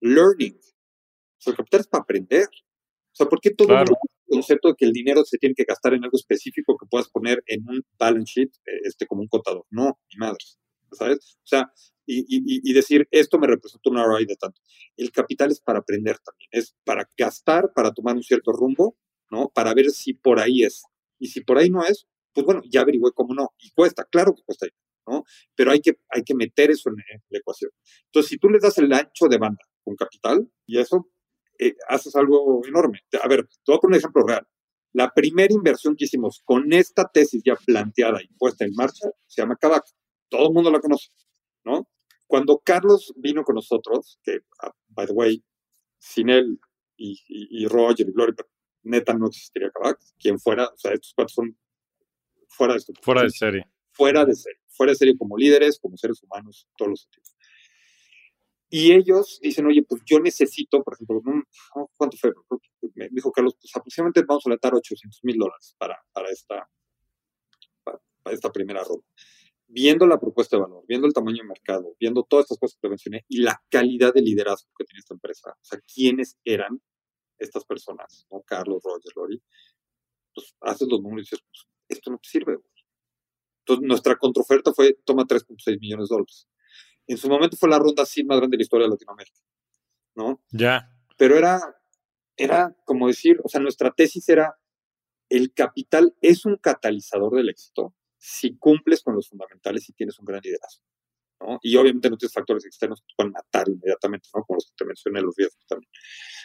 [0.00, 0.56] learning.
[0.56, 2.48] O sea, el capital es para aprender.
[3.12, 3.86] O sea, ¿por qué todo el
[4.26, 7.42] concepto de que el dinero se tiene que gastar en algo específico que puedas poner
[7.46, 9.66] en un balance sheet eh, este, como un contador?
[9.70, 10.38] No, ni madre.
[10.92, 11.38] ¿Sabes?
[11.38, 11.70] O sea,
[12.06, 14.60] y, y, y, decir, esto me representa un ROI de tanto.
[14.96, 18.96] El capital es para aprender también, es para gastar, para tomar un cierto rumbo,
[19.30, 19.50] ¿no?
[19.54, 20.82] Para ver si por ahí es.
[21.18, 23.50] Y si por ahí no es, pues bueno, ya averigüé cómo no.
[23.58, 24.66] Y cuesta, claro que cuesta,
[25.06, 25.24] ¿no?
[25.54, 27.70] Pero hay que, hay que meter eso en, en la ecuación.
[28.06, 31.11] Entonces, si tú le das el ancho de banda con capital, y eso
[31.62, 33.00] eh, haces algo enorme.
[33.22, 34.46] A ver, te voy a poner un ejemplo real.
[34.92, 39.42] La primera inversión que hicimos con esta tesis ya planteada y puesta en marcha se
[39.42, 39.84] llama Kavak.
[40.28, 41.08] Todo el mundo la conoce,
[41.64, 41.88] ¿no?
[42.26, 45.44] Cuando Carlos vino con nosotros, que, ah, by the way,
[45.98, 46.58] sin él
[46.96, 48.34] y, y, Roger y Gloria,
[48.82, 49.98] neta no existiría Kavak.
[50.18, 51.58] Quien fuera, o sea, estos cuatro son
[52.48, 52.92] fuera de esto.
[53.00, 53.66] Fuera de serie.
[53.92, 54.58] Fuera de serie.
[54.68, 57.31] Fuera de serie como líderes, como seres humanos, todos los sentidos.
[58.74, 61.20] Y ellos dicen, oye, pues yo necesito, por ejemplo,
[61.94, 62.32] ¿cuánto fue?
[62.94, 66.70] Me dijo Carlos, pues aproximadamente vamos a letar 800 mil dólares para, para, esta,
[67.84, 69.04] para, esta primera ronda.
[69.66, 72.88] Viendo la propuesta de valor, viendo el tamaño de mercado, viendo todas estas cosas que
[72.88, 76.80] mencioné y la calidad de liderazgo que tiene esta empresa, o sea, quiénes eran
[77.38, 78.40] estas personas, ¿no?
[78.40, 79.42] Carlos, Roger, Lori,
[80.34, 82.58] pues haces los números y dices, pues esto no te sirve.
[83.66, 86.48] Entonces, nuestra contraoferta fue, toma 3.6 millones de dólares
[87.12, 89.40] en su momento fue la ronda así más grande de la historia de Latinoamérica,
[90.14, 90.42] ¿no?
[90.50, 90.90] Ya.
[91.16, 91.60] Pero era,
[92.36, 94.58] era como decir, o sea, nuestra tesis era,
[95.28, 100.24] el capital es un catalizador del éxito si cumples con los fundamentales y tienes un
[100.24, 100.84] gran liderazgo,
[101.40, 101.58] ¿no?
[101.60, 104.42] Y obviamente no tienes factores externos que te pueden matar inmediatamente, ¿no?
[104.44, 105.90] Como los que te mencioné, los riesgos también.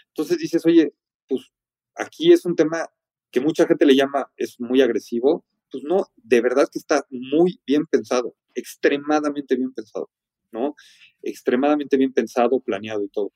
[0.08, 0.94] Entonces dices, oye,
[1.28, 1.52] pues
[1.96, 2.90] aquí es un tema
[3.32, 7.62] que mucha gente le llama, es muy agresivo, pues no, de verdad que está muy
[7.66, 10.10] bien pensado, extremadamente bien pensado.
[10.52, 10.76] ¿No?
[11.22, 13.34] Extremadamente bien pensado, planeado y todo.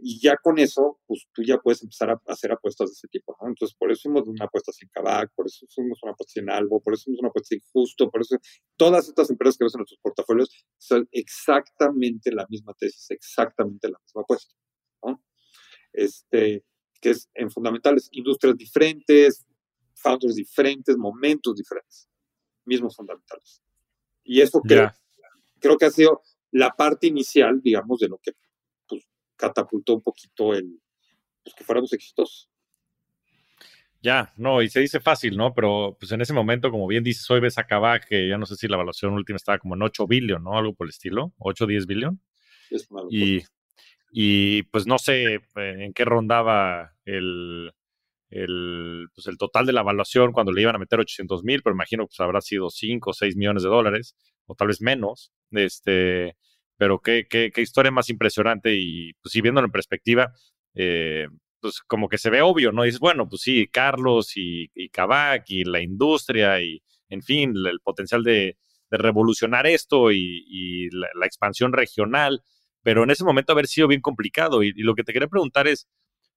[0.00, 3.36] Y ya con eso, pues tú ya puedes empezar a hacer apuestas de ese tipo,
[3.40, 3.48] ¿no?
[3.48, 6.80] Entonces, por eso hicimos una apuesta sin Kavak, por eso hicimos una apuesta sin Albo,
[6.80, 8.36] por eso hicimos una apuesta sin Justo, por eso
[8.76, 13.98] todas estas empresas que ves en nuestros portafolios son exactamente la misma tesis, exactamente la
[14.04, 14.54] misma apuesta,
[15.04, 15.22] ¿no?
[15.92, 16.64] Este,
[17.00, 19.46] que es en fundamentales, industrias diferentes,
[19.96, 22.08] founders diferentes, momentos diferentes,
[22.64, 23.62] mismos fundamentales.
[24.22, 24.92] Y eso creo
[25.60, 28.32] creo que ha sido la parte inicial, digamos, de lo que
[28.88, 29.06] pues,
[29.36, 30.80] catapultó un poquito el
[31.42, 32.50] pues, que fuéramos exitosos.
[34.00, 35.52] Ya, no, y se dice fácil, ¿no?
[35.54, 38.54] Pero pues en ese momento, como bien dices, hoy ves acá que ya no sé
[38.54, 40.56] si la evaluación última estaba como en 8 billion, ¿no?
[40.56, 42.20] Algo por el estilo, 8 o 10 billion.
[43.10, 43.42] y,
[44.12, 47.72] y pues no sé eh, en qué rondaba el,
[48.30, 51.74] el, pues, el total de la evaluación cuando le iban a meter 800 mil, pero
[51.74, 55.32] imagino que pues, habrá sido 5 o 6 millones de dólares, o tal vez menos.
[55.50, 56.36] Este,
[56.76, 60.32] pero qué, qué, qué historia más impresionante y pues sí, viéndolo en perspectiva,
[60.74, 61.28] eh,
[61.60, 62.84] pues como que se ve obvio, ¿no?
[62.84, 64.90] dices, bueno, pues sí, Carlos y, y
[65.48, 68.56] y la industria y, en fin, el potencial de,
[68.90, 72.42] revolucionar esto y, la, expansión regional,
[72.82, 74.62] pero en ese momento haber sido bien complicado.
[74.62, 75.88] Y, lo que te quería preguntar es,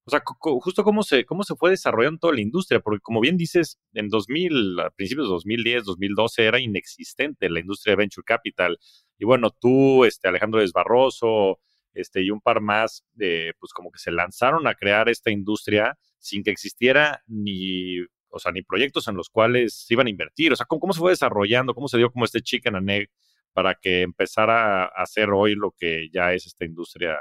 [0.04, 3.38] o sea, justo cómo se, cómo se fue desarrollando toda la industria, porque como bien
[3.38, 8.80] dices, en 2000, a principios de 2010, 2012 era inexistente la industria de Venture Capital.
[9.20, 11.60] Y bueno, tú, este, Alejandro Desbarroso,
[11.94, 15.98] este, y un par más, de pues como que se lanzaron a crear esta industria
[16.18, 20.52] sin que existiera ni, o sea, ni proyectos en los cuales iban a invertir.
[20.54, 21.76] O sea, ¿cómo, se fue desarrollando?
[21.76, 23.10] ¿Cómo se dio como este chicken and egg
[23.54, 27.20] para que empezara a hacer hoy lo que ya es esta industria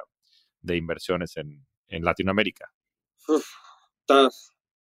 [0.63, 2.73] de inversiones en, en Latinoamérica?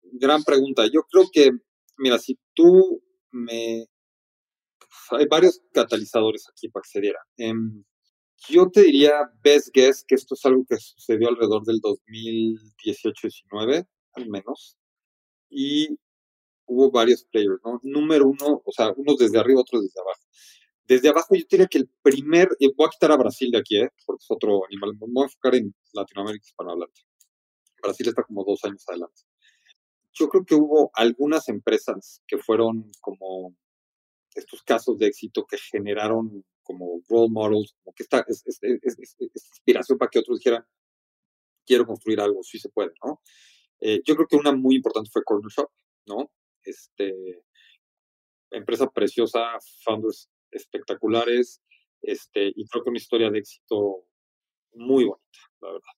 [0.04, 0.86] gran pregunta.
[0.92, 1.52] Yo creo que,
[1.98, 3.88] mira, si tú me...
[5.12, 7.20] Hay varios catalizadores aquí para se diera.
[7.38, 7.84] Em,
[8.50, 9.14] yo te diría,
[9.44, 14.78] best guess, que esto es algo que sucedió alrededor del 2018-19, al menos.
[15.50, 15.88] Y
[16.66, 17.80] hubo varios players, ¿no?
[17.84, 20.22] Número uno, o sea, unos desde arriba, otros desde abajo.
[20.88, 23.90] Desde abajo yo diría que el primer, voy a quitar a Brasil de aquí, ¿eh?
[24.06, 27.02] porque es otro animal, me voy a enfocar en Latinoamérica hispanohablante.
[27.82, 29.24] Brasil está como dos años adelante.
[30.14, 33.56] Yo creo que hubo algunas empresas que fueron como
[34.36, 38.44] estos casos de éxito que generaron como role models, como que esta es,
[39.34, 40.66] inspiración para que otros dijeran,
[41.66, 43.22] quiero construir algo, sí se puede, ¿no?
[43.80, 45.70] Eh, yo creo que una muy importante fue Corner Shop,
[46.08, 46.32] ¿no?
[46.64, 47.44] Este,
[48.52, 51.62] empresa preciosa, founders espectaculares,
[52.02, 54.06] este, y creo que una historia de éxito
[54.74, 55.94] muy bonita, la verdad.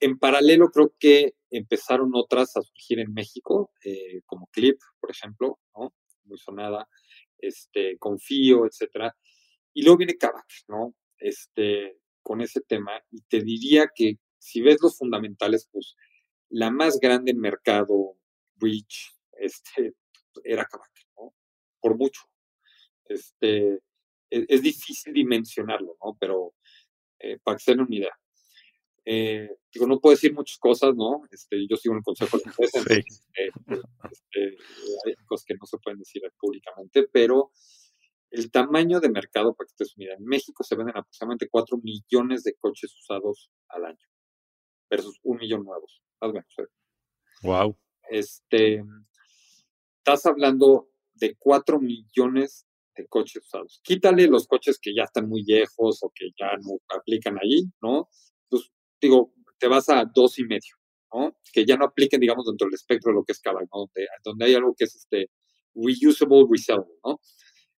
[0.00, 5.58] En paralelo, creo que empezaron otras a surgir en México, eh, como Clip, por ejemplo,
[5.76, 5.94] ¿no?
[6.24, 6.88] Muy sonada,
[7.38, 9.16] este, Confío, etcétera.
[9.74, 10.94] Y luego viene Kavak, ¿no?
[11.18, 12.92] Este, con ese tema.
[13.10, 15.96] Y te diría que si ves los fundamentales, pues
[16.48, 18.16] la más grande en mercado,
[18.56, 19.94] Reach, este,
[20.44, 21.34] era Kavak, ¿no?
[21.80, 22.22] Por mucho.
[23.08, 23.80] Este,
[24.30, 26.16] e-, es, difícil dimensionarlo, ¿no?
[26.18, 26.54] Pero
[27.18, 28.18] eh, para que se den una idea.
[29.04, 31.22] Eh, digo, no puedo decir muchas cosas, ¿no?
[31.30, 33.50] Este, yo sigo en el consejo de empresa, entonces, eh,
[34.10, 34.56] este,
[35.06, 37.50] hay cosas que no se pueden decir públicamente, pero
[38.30, 42.44] el tamaño de mercado, para que estés unida, en México se venden aproximadamente 4 millones
[42.44, 44.06] de coches usados al año,
[44.90, 46.02] versus un millón nuevos.
[47.42, 47.78] Wow.
[48.10, 48.84] Este,
[49.96, 52.67] estás hablando de 4 millones
[53.02, 53.80] de coches usados.
[53.82, 58.08] Quítale los coches que ya están muy viejos o que ya no aplican ahí, ¿no?
[58.48, 60.76] Pues digo, te vas a dos y medio,
[61.12, 61.36] ¿no?
[61.52, 63.68] Que ya no apliquen, digamos, dentro del espectro de lo que es cada, ¿no?
[63.72, 65.30] Donde, donde hay algo que es este
[65.74, 67.20] reusable, resellable, ¿no?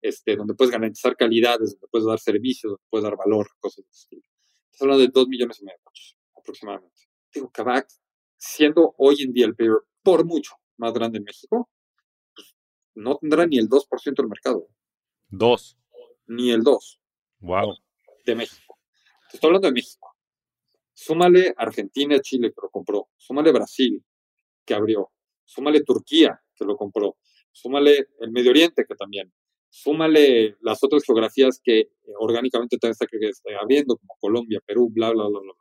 [0.01, 3.89] este, donde puedes garantizar calidades, donde puedes dar servicios, donde puedes dar valor, cosas de
[3.91, 4.23] ese estilo.
[4.71, 7.01] Estás hablando de dos millones y medio de coches, aproximadamente.
[7.33, 7.87] Digo, Kavak,
[8.37, 11.69] siendo hoy en día el player por mucho más grande en México,
[12.35, 12.55] pues,
[12.95, 14.67] no tendrá ni el 2% del mercado.
[15.29, 15.77] ¿Dos?
[16.27, 17.01] Ni el 2.
[17.39, 17.77] Wow.
[18.25, 18.77] De México.
[19.29, 20.15] Te estoy hablando de México.
[20.93, 23.09] Súmale Argentina, Chile, que lo compró.
[23.15, 24.03] Súmale Brasil,
[24.65, 25.11] que abrió.
[25.45, 27.17] Súmale Turquía, que lo compró.
[27.51, 29.31] Súmale el Medio Oriente, que también
[29.69, 31.89] súmale las otras geografías que eh,
[32.19, 35.53] orgánicamente también está, que está habiendo, como Colombia, Perú, bla, bla, bla, bla.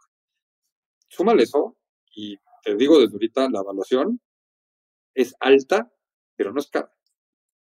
[1.09, 1.77] Súmale eso
[2.15, 4.21] y te digo desde ahorita, la evaluación
[5.15, 5.93] es alta,
[6.37, 6.93] pero no es cara.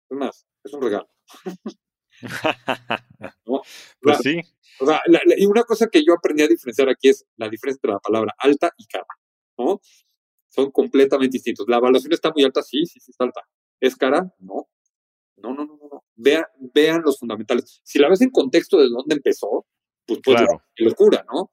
[0.09, 1.09] Es más, es un regalo.
[4.01, 4.41] Pues sí.
[5.37, 8.35] y una cosa que yo aprendí a diferenciar aquí es la diferencia entre la palabra
[8.37, 9.05] alta y cara.
[9.57, 9.79] ¿no?
[10.49, 11.65] Son completamente distintos.
[11.67, 13.41] La evaluación está muy alta, sí, sí, sí está alta.
[13.79, 14.33] ¿Es cara?
[14.39, 14.69] No.
[15.37, 16.05] No, no, no, no.
[16.15, 16.43] Vean,
[16.73, 17.81] vean los fundamentales.
[17.83, 19.65] Si la ves en contexto de dónde empezó,
[20.05, 20.41] pues pues
[20.77, 21.51] locura, ¿no?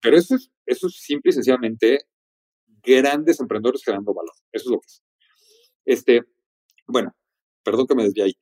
[0.00, 2.06] Pero eso es, eso es simple y sencillamente
[2.82, 4.34] grandes emprendedores creando valor.
[4.52, 5.02] Eso es lo que es.
[5.84, 6.22] Este,
[6.86, 7.14] bueno,
[7.62, 8.38] perdón que me desvié ahí.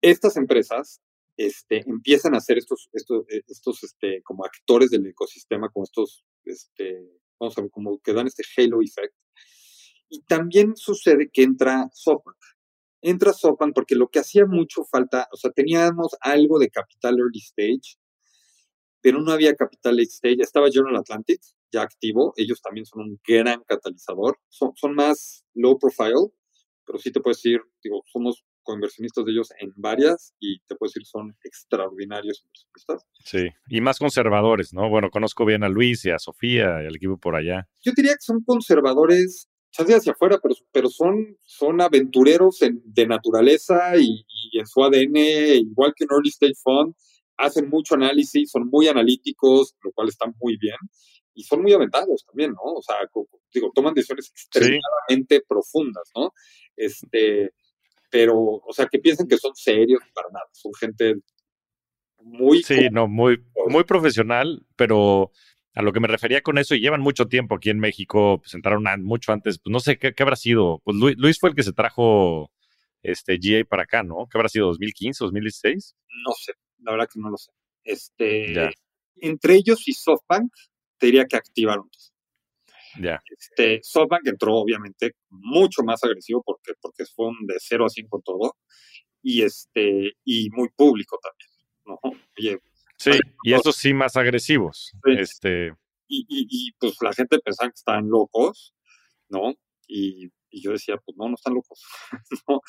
[0.00, 1.00] Estas empresas
[1.36, 6.24] este, empiezan a ser estos, estos, eh, estos este, como actores del ecosistema, como estos,
[6.44, 7.08] este,
[7.38, 9.14] vamos a ver, como que dan este halo effect.
[10.08, 12.36] Y también sucede que entra SoftBank
[13.02, 17.40] entra Sopan porque lo que hacía mucho falta, o sea, teníamos algo de capital early
[17.40, 17.98] stage,
[19.00, 20.36] pero no había capital late stage.
[20.40, 21.40] Estaba General Atlantic
[21.72, 26.30] ya activo, ellos también son un gran catalizador, son, son más low profile,
[26.86, 30.88] pero sí te puedo decir, digo, somos co-inversionistas de ellos en varias y te puedo
[30.88, 33.06] decir son extraordinarios inversionistas.
[33.24, 34.88] Sí, y más conservadores, ¿no?
[34.88, 37.68] Bueno, conozco bien a Luis y a Sofía y al equipo por allá.
[37.82, 43.96] Yo diría que son conservadores, ya hacia afuera, pero, pero son, son aventureros de naturaleza
[43.96, 46.94] y, y, en su ADN, igual que un early stage fund,
[47.36, 50.76] hacen mucho análisis, son muy analíticos, lo cual está muy bien,
[51.34, 52.74] y son muy aventados también, ¿no?
[52.74, 52.96] O sea,
[53.52, 56.32] digo, toman decisiones extremadamente profundas, ¿no?
[56.76, 57.52] Este,
[58.12, 61.14] pero, o sea, que piensen que son serios para nada, son gente
[62.18, 62.62] muy...
[62.62, 65.32] Sí, no, muy, muy profesional, pero
[65.72, 68.52] a lo que me refería con eso, y llevan mucho tiempo aquí en México, pues
[68.52, 71.72] entraron mucho antes, pues no sé qué, habrá sido, pues Luis, fue el que se
[71.72, 72.52] trajo
[73.02, 74.28] este GA para acá, ¿no?
[74.30, 75.96] ¿Qué habrá sido, 2015, 2016?
[76.26, 77.50] No sé, la verdad que no lo sé.
[77.82, 78.74] Este,
[79.22, 80.52] entre ellos y SoftBank,
[80.98, 81.88] te diría que activaron.
[83.00, 83.22] Ya.
[83.38, 88.08] Este, SoftBank entró obviamente mucho más agresivo porque, porque fue un de 0 a 100
[88.08, 88.56] con todo
[89.22, 91.50] y, este, y muy público también.
[91.84, 91.98] ¿no?
[92.96, 93.10] sí,
[93.44, 94.92] y esos sí más agresivos.
[95.04, 95.74] Este...
[96.08, 98.74] Y, y, y, pues la gente pensaba que estaban locos,
[99.30, 99.54] ¿no?
[99.86, 101.82] Y, y yo decía, pues no, no están locos.
[102.48, 102.60] ¿no?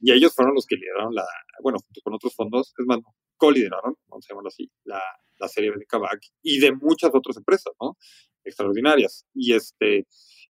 [0.00, 1.24] Y ellos fueron los que lideraron la,
[1.62, 2.98] bueno, junto con otros fondos, es más,
[3.36, 5.00] co-lideraron, vamos a llamarlo así, la,
[5.38, 7.96] la serie de Kavak y de muchas otras empresas, ¿no?
[8.44, 9.26] Extraordinarias.
[9.34, 10.06] Y este,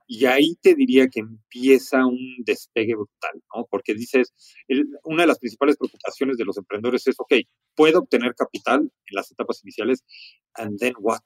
[0.07, 3.67] y ahí te diría que empieza un despegue brutal, ¿no?
[3.71, 4.35] Porque dices,
[5.05, 7.35] una de las principales preocupaciones de los emprendedores es, ok,
[7.75, 10.05] puedo obtener capital en las etapas iniciales,
[10.55, 11.23] and then what,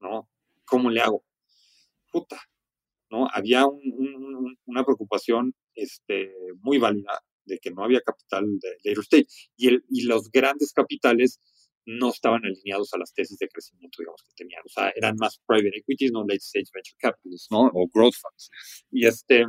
[0.00, 0.28] ¿no?
[0.66, 1.24] ¿Cómo le hago?
[2.12, 2.40] Puta,
[3.10, 3.26] ¿no?
[3.32, 9.68] Había una preocupación este, muy válida de que no había capital de later stage y,
[9.68, 11.40] el, y los grandes capitales
[11.86, 14.62] no estaban alineados a las tesis de crecimiento, digamos, que tenían.
[14.64, 17.70] O sea, eran más private equities, no late stage venture capitalists, ¿no?
[17.74, 18.50] O growth funds.
[18.90, 19.44] Y, este,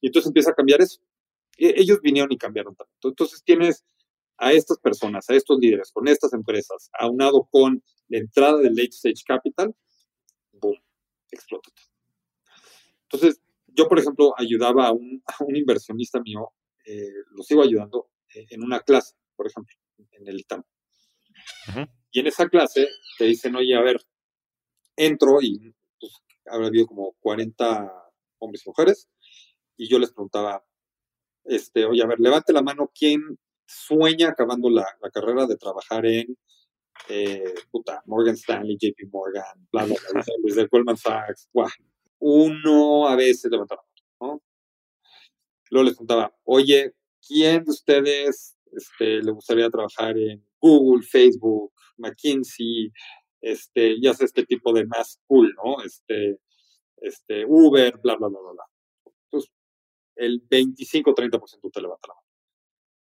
[0.00, 1.00] y entonces empieza a cambiar eso.
[1.58, 3.08] E, ellos vinieron y cambiaron tanto.
[3.08, 3.84] Entonces tienes
[4.38, 8.90] a estas personas, a estos líderes, con estas empresas, aunado con la entrada del late
[8.90, 9.74] stage capital,
[10.52, 10.76] boom,
[11.30, 11.70] explota
[13.04, 15.22] Entonces, yo, por ejemplo, ayudaba a un,
[15.54, 16.50] inversionista mío,
[16.84, 19.74] eh, lo sigo ayudando eh, en una clase, por ejemplo,
[20.10, 20.64] en el ITAM.
[22.10, 22.88] Y en esa clase
[23.18, 24.00] te dicen, oye, a ver,
[24.96, 26.12] entro y pues,
[26.46, 27.90] habrá habido como 40
[28.38, 29.08] hombres y mujeres,
[29.76, 30.64] y yo les preguntaba,
[31.44, 36.36] este, oye, a ver, levante la mano, ¿quién sueña acabando la, carrera de trabajar en
[37.08, 41.48] eh, puta, Morgan Stanley, JP Morgan, bla, bla, bla, desde Goldman Sachs,
[42.18, 44.42] Uno a veces levanta la mano, ¿no?
[45.70, 46.94] Luego les preguntaba, oye,
[47.26, 52.92] ¿quién de ustedes este, le gustaría trabajar en Google, Facebook, McKinsey,
[53.42, 55.82] este, ya sé, este tipo de más cool, ¿no?
[55.84, 56.38] Este,
[56.98, 58.64] este, Uber, bla, bla, bla, bla, bla.
[59.24, 59.52] Entonces,
[60.16, 62.26] el 25-30% te levanta la mano.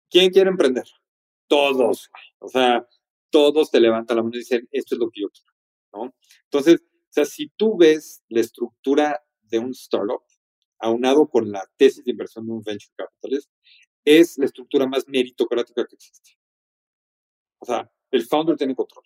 [0.09, 0.85] ¿Quién quiere emprender?
[1.49, 2.87] Todos, O sea,
[3.31, 5.53] todos te levantan la mano y dicen, esto es lo que yo quiero,
[5.93, 6.15] ¿no?
[6.45, 10.23] Entonces, o sea, si tú ves la estructura de un startup,
[10.79, 13.51] aunado con la tesis de inversión de un venture capitalist,
[14.05, 16.42] es la estructura más meritocrática que existe.
[17.63, 19.05] O sea, el founder tiene control.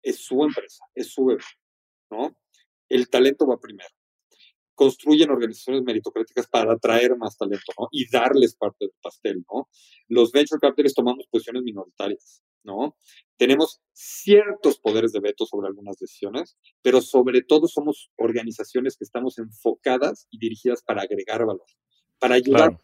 [0.00, 1.42] Es su empresa, es su bebé,
[2.08, 2.36] ¿no?
[2.88, 3.88] El talento va primero.
[4.76, 7.88] Construyen organizaciones meritocráticas para atraer más talento, ¿no?
[7.90, 9.68] Y darles parte del pastel, ¿no?
[10.06, 12.96] Los venture capitalists tomamos posiciones minoritarias, ¿no?
[13.36, 19.36] Tenemos ciertos poderes de veto sobre algunas decisiones, pero sobre todo somos organizaciones que estamos
[19.38, 21.66] enfocadas y dirigidas para agregar valor,
[22.20, 22.78] para ayudar,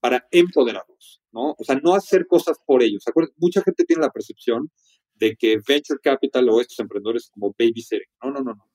[0.00, 1.54] para empoderarlos, ¿no?
[1.58, 3.04] O sea, no hacer cosas por ellos.
[3.36, 4.70] Mucha gente tiene la percepción
[5.14, 8.08] de que venture capital o estos emprendedores como babysitting.
[8.22, 8.70] No, no, no, no.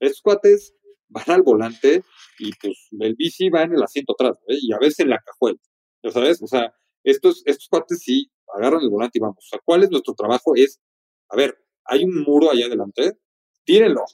[0.00, 0.74] Estos cuates
[1.08, 2.02] van al volante
[2.38, 4.58] y pues el bici va en el asiento atrás, ¿eh?
[4.60, 5.58] y a veces en la cajuela,
[6.02, 6.42] ¿ya sabes?
[6.42, 6.74] O sea,
[7.04, 9.38] estos, estos cuates sí agarran el volante y vamos.
[9.38, 10.54] O sea, ¿cuál es nuestro trabajo?
[10.56, 10.80] Es,
[11.28, 13.18] a ver, hay un muro allá adelante,
[13.64, 14.04] tírenlo,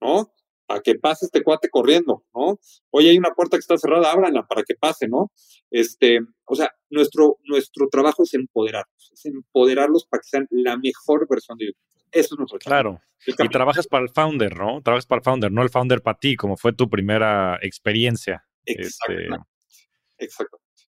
[0.00, 0.32] ¿no?
[0.72, 2.58] Para que pase este cuate corriendo, ¿no?
[2.92, 5.30] Oye, hay una puerta que está cerrada, ábranla para que pase, ¿no?
[5.70, 11.28] Este, o sea, nuestro, nuestro trabajo es empoderarlos, es empoderarlos para que sean la mejor
[11.28, 12.06] versión de YouTube.
[12.10, 13.00] Eso es nuestro trabajo.
[13.26, 13.46] Claro.
[13.46, 14.80] Y trabajas para el founder, ¿no?
[14.80, 18.42] Trabajas para el founder, no el founder para ti, como fue tu primera experiencia.
[18.64, 19.44] Exactamente.
[19.68, 20.24] Este...
[20.24, 20.84] Exactamente.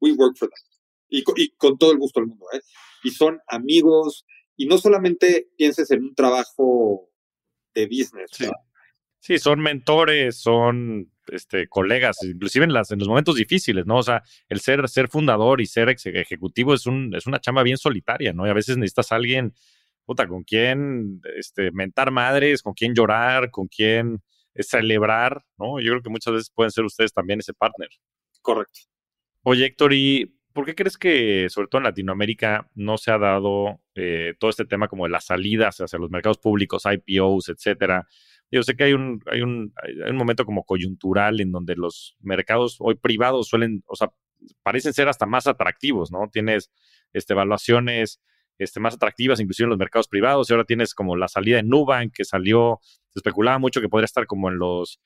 [0.00, 0.50] We work for.
[1.08, 2.60] Y, y, con todo el gusto del mundo, ¿eh?
[3.04, 4.26] Y son amigos,
[4.56, 7.08] y no solamente pienses en un trabajo
[7.74, 8.48] de business, sí.
[9.20, 13.98] Sí, son mentores, son este, colegas, inclusive en, las, en los momentos difíciles, ¿no?
[13.98, 17.76] O sea, el ser, ser fundador y ser ejecutivo es, un, es una chamba bien
[17.76, 18.46] solitaria, ¿no?
[18.46, 19.54] Y a veces necesitas a alguien,
[20.06, 24.22] puta, con quién este, mentar madres, con quién llorar, con quién
[24.54, 25.80] eh, celebrar, ¿no?
[25.80, 27.90] Yo creo que muchas veces pueden ser ustedes también ese partner.
[28.40, 28.80] Correcto.
[29.42, 33.80] Oye, Héctor, ¿y por qué crees que, sobre todo en Latinoamérica, no se ha dado
[33.94, 38.08] eh, todo este tema como de las salidas hacia los mercados públicos, IPOs, etcétera?
[38.50, 42.16] Yo sé que hay un, hay un, hay un momento como coyuntural en donde los
[42.20, 44.10] mercados hoy privados suelen, o sea,
[44.62, 46.28] parecen ser hasta más atractivos, ¿no?
[46.32, 46.70] Tienes
[47.12, 48.20] este, evaluaciones
[48.58, 51.62] este, más atractivas, inclusive en los mercados privados, y ahora tienes como la salida de
[51.62, 55.00] Nubank, que salió, se especulaba mucho que podría estar como en los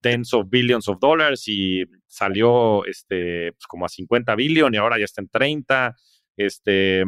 [0.00, 4.98] tens of billions of dollars y salió este, pues como a 50 billion y ahora
[4.98, 5.96] ya está en 30.
[6.36, 7.04] Este,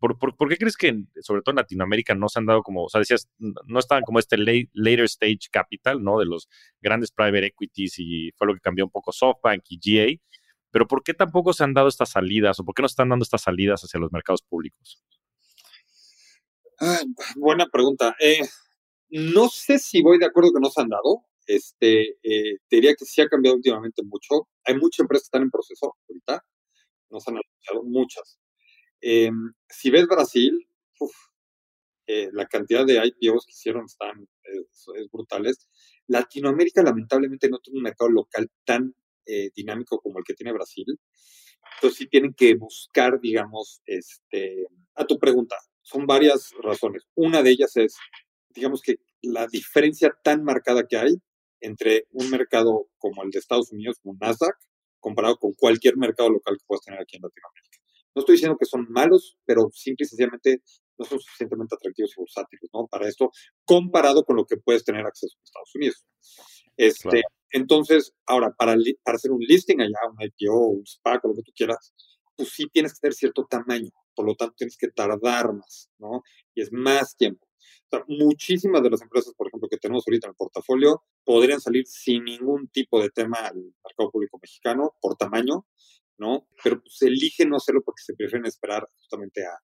[0.00, 3.00] ¿por, qué crees que, sobre todo en Latinoamérica, no se han dado como, o sea,
[3.00, 6.18] decías, no estaban como este later stage capital, ¿no?
[6.18, 6.48] De los
[6.80, 10.20] grandes private equities y fue lo que cambió un poco SoftBank y GA.
[10.70, 13.24] Pero ¿por qué tampoco se han dado estas salidas o por qué no están dando
[13.24, 15.02] estas salidas hacia los mercados públicos?
[17.36, 18.16] buena pregunta.
[18.20, 18.40] Eh,
[19.10, 21.26] no sé si voy de acuerdo que no se han dado.
[21.46, 24.48] Este, eh, te diría que sí ha cambiado últimamente mucho.
[24.64, 26.42] Hay muchas empresas que están en proceso ahorita.
[27.10, 28.39] No se han anunciado muchas.
[29.00, 30.66] Em, si ves Brasil,
[32.06, 35.68] eh, la cantidad de IPOs que hicieron están es, brutales.
[36.08, 38.94] Latinoamérica lamentablemente no tiene un mercado local tan
[39.26, 40.86] eh, dinámico como el que tiene Brasil.
[41.76, 47.04] Entonces sí tienen que buscar, digamos, este, a tu pregunta, son varias razones.
[47.14, 47.96] Una de ellas es,
[48.48, 51.14] digamos que la diferencia tan marcada que hay
[51.60, 54.56] entre un mercado como el de Estados Unidos, como Nasdaq,
[54.98, 57.69] comparado con cualquier mercado local que puedas tener aquí en Latinoamérica.
[58.14, 60.62] No estoy diciendo que son malos, pero simple y sencillamente
[60.98, 62.86] no son suficientemente atractivos y bursátiles, ¿no?
[62.86, 63.30] Para esto,
[63.64, 66.04] comparado con lo que puedes tener acceso en Estados Unidos.
[66.76, 71.34] Este, Entonces, ahora, para, para hacer un listing allá, un IPO, un SPAC, o lo
[71.34, 71.92] que tú quieras,
[72.36, 76.22] pues sí tienes que tener cierto tamaño, por lo tanto tienes que tardar más, ¿no?
[76.54, 77.46] Y es más tiempo.
[77.92, 81.60] O sea, muchísimas de las empresas, por ejemplo, que tenemos ahorita en el portafolio, podrían
[81.60, 85.66] salir sin ningún tipo de tema al mercado público mexicano por tamaño,
[86.20, 86.46] ¿no?
[86.62, 89.56] Pero pues eligen no hacerlo porque se prefieren esperar justamente a,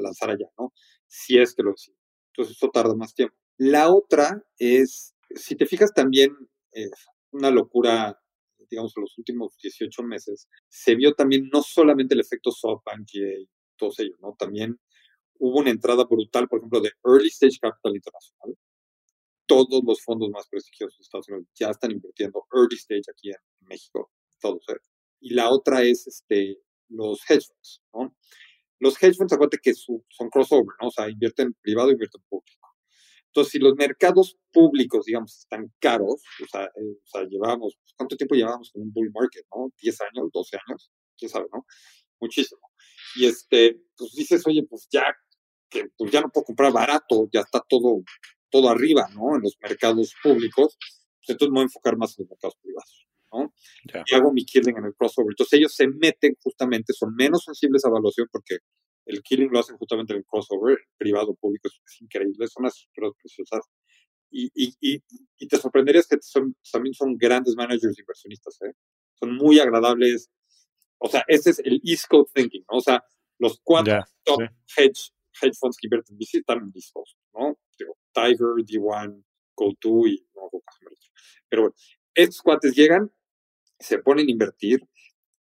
[0.00, 0.72] lanzar allá, ¿no?
[1.06, 1.98] Si es que lo deciden.
[2.28, 3.34] Entonces eso tarda más tiempo.
[3.58, 6.30] La otra es, si te fijas también,
[6.72, 6.88] eh,
[7.32, 8.18] una locura,
[8.70, 13.48] digamos, en los últimos 18 meses, se vio también no solamente el efecto SoftBank y
[13.76, 14.34] todos ellos, ¿no?
[14.38, 14.78] También
[15.38, 18.56] hubo una entrada brutal, por ejemplo, de Early Stage Capital Internacional.
[19.46, 23.68] Todos los fondos más prestigiosos de Estados Unidos ya están invirtiendo Early Stage aquí en
[23.68, 24.10] México,
[24.40, 24.62] todos.
[24.68, 24.89] ¿eh?
[25.20, 26.58] Y la otra es este,
[26.88, 28.16] los hedge funds, ¿no?
[28.78, 30.88] Los hedge funds, acuérdate que son crossover, ¿no?
[30.88, 32.60] O sea, invierten privado, invierten público.
[33.30, 38.16] Entonces, si los mercados públicos, digamos, están caros, o sea, eh, o sea llevamos, ¿cuánto
[38.16, 39.70] tiempo llevamos con un bull market, no?
[39.80, 40.90] ¿10 años, 12 años?
[41.16, 41.64] ¿Quién sabe, no?
[42.20, 42.60] Muchísimo.
[43.14, 45.04] Y este, pues dices, oye, pues ya,
[45.68, 48.02] que pues ya no puedo comprar barato, ya está todo,
[48.50, 49.36] todo arriba, ¿no?
[49.36, 53.06] En los mercados públicos, pues entonces me voy a enfocar más en los mercados privados.
[53.32, 53.52] ¿No?
[54.06, 55.32] Y hago mi killing en el crossover.
[55.32, 58.58] Entonces ellos se meten justamente, son menos sensibles a evaluación porque
[59.06, 63.12] el killing lo hacen justamente en el crossover, privado, público, es, increíble, son unas estructuras
[63.20, 63.60] preciosas.
[64.30, 65.02] Y, y, y,
[65.38, 68.72] y, te sorprenderías que son, también son grandes managers inversionistas, ¿eh?
[69.18, 70.30] Son muy agradables.
[70.98, 72.78] O sea, ese es el East Coast thinking, ¿no?
[72.78, 73.02] O sea,
[73.40, 74.42] los cuatro top
[74.76, 75.10] hedge,
[75.42, 77.58] hedge funds que invierten en están Coast, ¿no?
[78.12, 79.24] Tiger, D1,
[79.56, 80.50] Go2 y no,
[81.48, 81.74] Pero bueno,
[82.14, 83.10] estos cuates llegan,
[83.80, 84.80] se ponen a invertir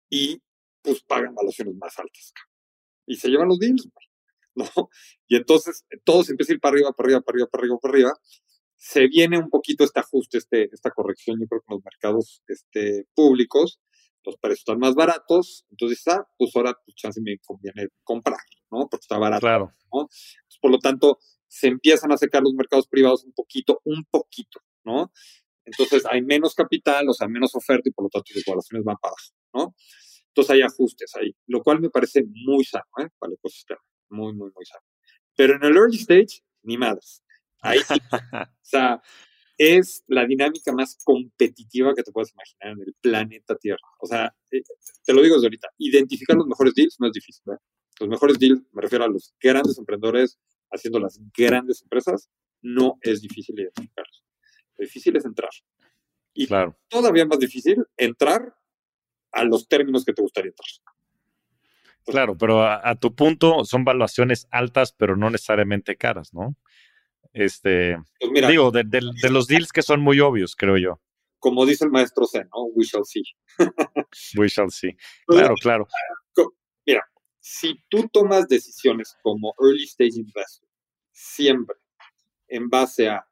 [0.09, 0.41] y
[0.81, 2.33] pues pagan valuaciones más altas
[3.07, 3.87] y se llevan los deals,
[4.55, 4.65] ¿no?
[5.27, 7.79] Y entonces todo se empieza a ir para arriba, para arriba, para arriba, para arriba,
[7.81, 8.13] para arriba.
[8.77, 12.43] Se viene un poquito este ajuste, este, esta corrección, yo creo que en los mercados
[12.47, 13.79] este, públicos,
[14.23, 18.39] los precios están más baratos, entonces, ah, pues ahora pues chance me conviene comprar,
[18.71, 18.87] ¿no?
[18.89, 19.71] Porque está barato, claro.
[19.93, 20.09] ¿no?
[20.61, 25.11] por lo tanto, se empiezan a secar los mercados privados un poquito, un poquito, ¿no?
[25.65, 28.97] Entonces hay menos capital, o sea, menos oferta y por lo tanto las evaluaciones van
[29.01, 29.75] para abajo, ¿no?
[30.27, 33.07] Entonces hay ajustes ahí, lo cual me parece muy sano ¿eh?
[33.17, 34.83] para el ecosistema, muy, muy, muy sano.
[35.35, 37.23] Pero en el early stage, ni madres.
[37.61, 37.93] Ahí sí,
[38.33, 39.01] o sea,
[39.57, 43.87] es la dinámica más competitiva que te puedas imaginar en el planeta Tierra.
[43.99, 44.61] O sea, eh,
[45.05, 47.43] te lo digo desde ahorita, identificar los mejores deals no es difícil.
[47.53, 47.57] ¿eh?
[47.99, 50.37] Los mejores deals, me refiero a los grandes emprendedores
[50.71, 52.29] haciendo las grandes empresas,
[52.61, 54.24] no es difícil identificarlos.
[54.77, 55.49] Lo difícil es entrar.
[56.33, 56.77] Y claro.
[56.89, 58.55] todavía más difícil, entrar
[59.31, 60.67] a los términos que te gustaría entrar.
[62.05, 66.55] claro, pero a, tu punto son valuaciones altas, pero no necesariamente caras, ¿no?
[67.33, 71.01] Este, pues digo, de, los deals que son muy obvios, creo yo.
[71.39, 72.65] Como dice el maestro Zen, ¿no?
[72.73, 73.23] We shall see.
[74.37, 74.95] We shall see.
[75.25, 75.87] Pues claro, claro.
[76.85, 77.03] Mira,
[77.39, 80.67] si tú tomas decisiones como early stage investor,
[81.11, 81.75] siempre
[82.47, 83.27] en base a,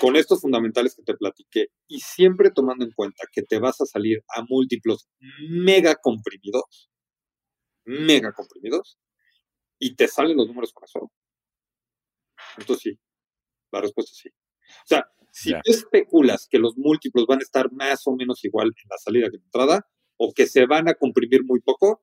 [0.00, 3.86] con estos fundamentales que te platiqué, y siempre tomando en cuenta que te vas a
[3.86, 5.08] salir a múltiplos
[5.48, 6.90] mega comprimidos,
[7.84, 8.98] mega comprimidos,
[9.78, 11.12] y te salen los números con eso.
[12.58, 12.98] Entonces sí,
[13.72, 14.28] la respuesta es sí.
[14.28, 18.68] O sea, si tú especulas que los múltiplos van a estar más o menos igual
[18.68, 19.86] en la salida que en la entrada,
[20.18, 22.02] o que se van a comprimir muy poco,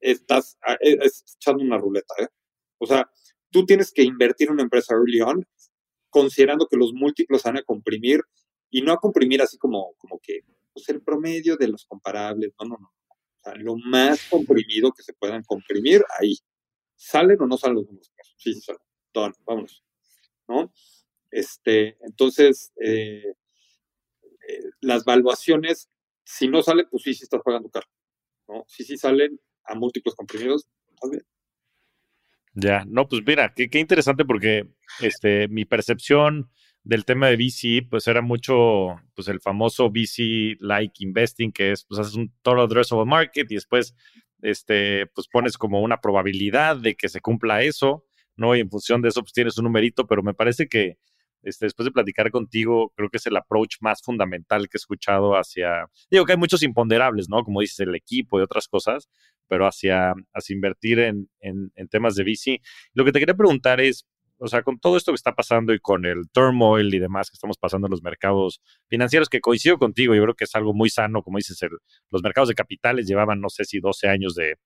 [0.00, 0.98] estás ah, e,
[1.38, 2.14] echando una ruleta.
[2.18, 2.28] ¿eh?
[2.78, 3.08] O sea,
[3.50, 5.46] tú tienes que invertir en una empresa early on,
[6.16, 8.22] considerando que los múltiplos van a comprimir,
[8.70, 10.40] y no a comprimir así como, como que
[10.72, 12.88] pues, el promedio de los comparables, no, no, no.
[12.88, 16.34] O sea, lo más comprimido que se puedan comprimir, ahí.
[16.96, 18.10] ¿Salen o no salen los números?
[18.38, 18.80] Sí, sí salen.
[19.44, 19.84] vámonos.
[20.48, 20.72] ¿No?
[21.30, 23.34] Este, entonces, eh,
[24.48, 25.90] eh, las valuaciones,
[26.24, 27.86] si no salen, pues sí, sí estás pagando caro.
[28.48, 28.64] ¿no?
[28.68, 30.66] Si sí salen a múltiplos comprimidos,
[30.98, 31.26] también.
[32.58, 34.66] Ya, no, pues mira, qué, interesante porque
[35.00, 36.50] este, mi percepción
[36.84, 42.00] del tema de VC, pues era mucho, pues el famoso VC-like investing, que es, pues
[42.00, 43.94] haces un total addressable market y después,
[44.40, 48.56] este, pues pones como una probabilidad de que se cumpla eso, ¿no?
[48.56, 50.96] Y en función de eso, pues tienes un numerito, pero me parece que
[51.42, 55.34] este, después de platicar contigo, creo que es el approach más fundamental que he escuchado
[55.36, 57.44] hacia, digo que hay muchos imponderables, ¿no?
[57.44, 59.08] Como dices, el equipo y otras cosas,
[59.48, 60.14] pero hacia,
[60.48, 61.28] invertir en,
[61.90, 62.60] temas de VC.
[62.94, 64.06] Lo que te quería preguntar es,
[64.38, 67.34] o sea, con todo esto que está pasando y con el turmoil y demás que
[67.34, 70.90] estamos pasando en los mercados financieros, que coincido contigo, yo creo que es algo muy
[70.90, 71.58] sano, como dices,
[72.10, 74.56] los mercados de capitales llevaban, no sé si 12 años de,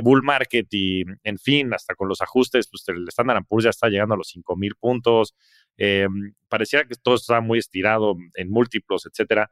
[0.00, 3.88] bull market y, en fin, hasta con los ajustes, pues el Standard Poor's ya está
[3.88, 5.34] llegando a los 5 mil puntos.
[5.76, 6.06] Eh,
[6.48, 9.50] parecía que todo estaba muy estirado en múltiplos, etcétera.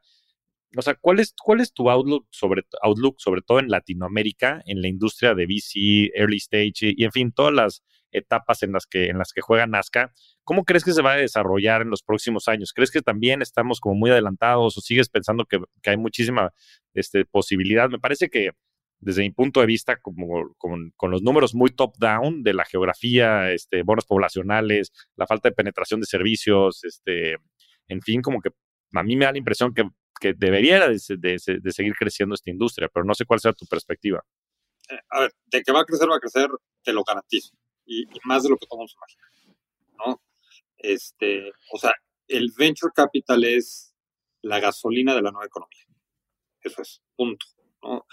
[0.75, 4.81] O sea, ¿cuál es, cuál es tu outlook sobre, outlook sobre todo en Latinoamérica, en
[4.81, 9.07] la industria de VC, early stage y, en fin, todas las etapas en las que,
[9.07, 10.13] en las que juega Nazca?
[10.43, 12.73] ¿Cómo crees que se va a desarrollar en los próximos años?
[12.73, 16.53] ¿Crees que también estamos como muy adelantados o sigues pensando que, que hay muchísima
[16.93, 17.89] este, posibilidad?
[17.89, 18.51] Me parece que
[18.99, 23.51] desde mi punto de vista, como con, con los números muy top-down de la geografía,
[23.51, 27.37] este, bonos poblacionales, la falta de penetración de servicios, este,
[27.87, 28.49] en fin, como que
[28.93, 29.83] a mí me da la impresión que,
[30.17, 34.23] que debería de, de, seguir creciendo esta industria, pero no sé cuál sea tu perspectiva.
[34.89, 36.49] Eh, a ver, de que va a crecer, va a crecer,
[36.83, 37.55] te lo garantizo,
[37.85, 39.57] y, y más de lo que podemos imaginar,
[39.97, 40.21] ¿no?
[40.77, 41.93] Este, o sea,
[42.27, 43.93] el venture capital es
[44.41, 45.85] la gasolina de la nueva economía.
[46.61, 47.45] Eso es, punto,
[47.81, 48.05] ¿no?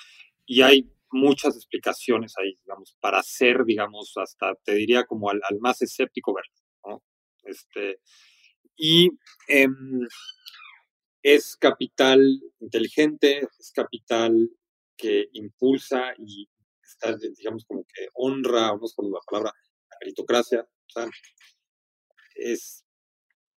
[0.47, 5.81] y hay muchas explicaciones ahí, digamos, para ser, digamos, hasta te diría como al, más
[5.83, 6.53] escéptico verlo,
[6.85, 7.03] ¿no?
[7.45, 8.01] Este,
[8.77, 9.11] y
[9.49, 10.07] em,
[11.25, 12.21] es capital
[12.61, 14.51] inteligente, es capital
[14.95, 16.51] que impulsa y
[16.83, 19.53] está, digamos, como que honra, no sé la palabra,
[19.91, 21.09] la meritocracia, o sea,
[22.35, 22.85] es,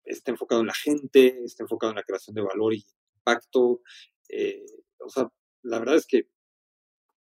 [0.05, 2.87] está enfocado en la gente, está enfocado en la creación de valor y
[3.17, 3.83] impacto,
[4.29, 4.65] eh,
[5.01, 5.29] o sea,
[5.63, 6.29] la verdad es que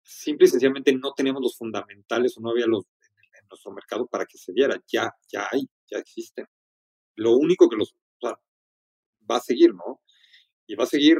[0.01, 2.85] simple y sencillamente no tenemos los fundamentales o no había los
[3.39, 4.81] en, nuestro mercado para que se diera.
[4.91, 6.47] Ya, ya hay, ya existen.
[7.15, 7.95] Lo único que los
[9.29, 10.01] va a seguir, ¿no?
[10.67, 11.17] Y va a seguir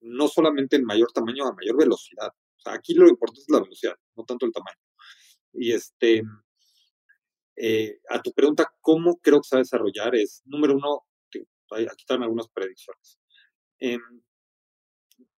[0.00, 2.28] no solamente en mayor tamaño, a mayor velocidad.
[2.28, 4.78] O sea, aquí lo importante es la velocidad, no tanto el tamaño.
[5.52, 6.22] Y este,
[7.56, 10.14] eh, a tu pregunta, ¿cómo creo que se va a desarrollar?
[10.14, 11.02] Es, número uno,
[11.70, 13.18] aquí están algunas predicciones.
[13.78, 14.00] Em,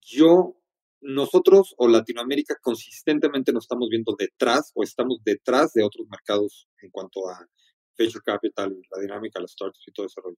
[0.02, 0.58] yo
[1.02, 6.90] nosotros o Latinoamérica consistentemente nos estamos viendo detrás o estamos detrás de otros mercados en
[6.92, 7.46] cuanto a
[7.98, 10.38] venture capital, la dinámica, las startups y todo ese rollo.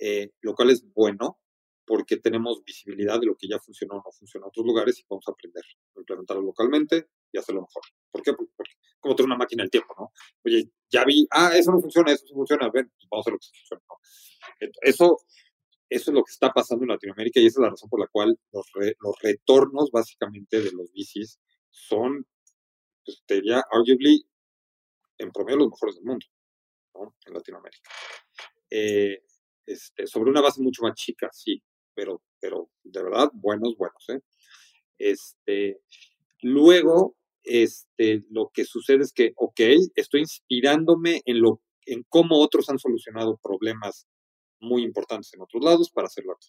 [0.00, 1.38] Eh, lo cual es bueno
[1.86, 5.04] porque tenemos visibilidad de lo que ya funcionó o no funcionó en otros lugares y
[5.04, 5.62] podemos aprender,
[5.96, 7.82] implementarlo localmente y hacerlo mejor.
[8.10, 8.32] ¿Por qué?
[8.32, 10.12] Porque, como tener una máquina del tiempo, ¿no?
[10.44, 13.32] Oye, ya vi, ah, eso no funciona, eso sí funciona, ven, pues vamos a hacer
[13.34, 13.82] lo que funciona.
[13.88, 14.68] ¿no?
[14.82, 15.18] Eso
[15.94, 18.08] eso es lo que está pasando en Latinoamérica y esa es la razón por la
[18.08, 21.38] cual los, los retornos básicamente de los bicis
[21.70, 22.26] son,
[23.04, 24.26] pues, te diría, arguably,
[25.18, 26.26] en promedio los mejores del mundo,
[26.94, 27.14] ¿no?
[27.26, 27.90] En Latinoamérica.
[28.70, 29.22] Eh,
[29.66, 31.62] este, sobre una base mucho más chica, sí,
[31.94, 34.20] pero, pero de verdad, buenos, buenos, ¿eh?
[34.98, 35.80] Este,
[36.42, 39.60] luego, este, lo que sucede es que, ok,
[39.94, 44.06] estoy inspirándome en, lo, en cómo otros han solucionado problemas
[44.60, 46.48] muy importantes en otros lados para hacerlo aquí.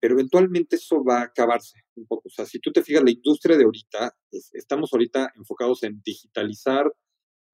[0.00, 2.28] Pero eventualmente eso va a acabarse un poco.
[2.28, 4.14] O sea, si tú te fijas, la industria de ahorita,
[4.52, 6.92] estamos ahorita enfocados en digitalizar,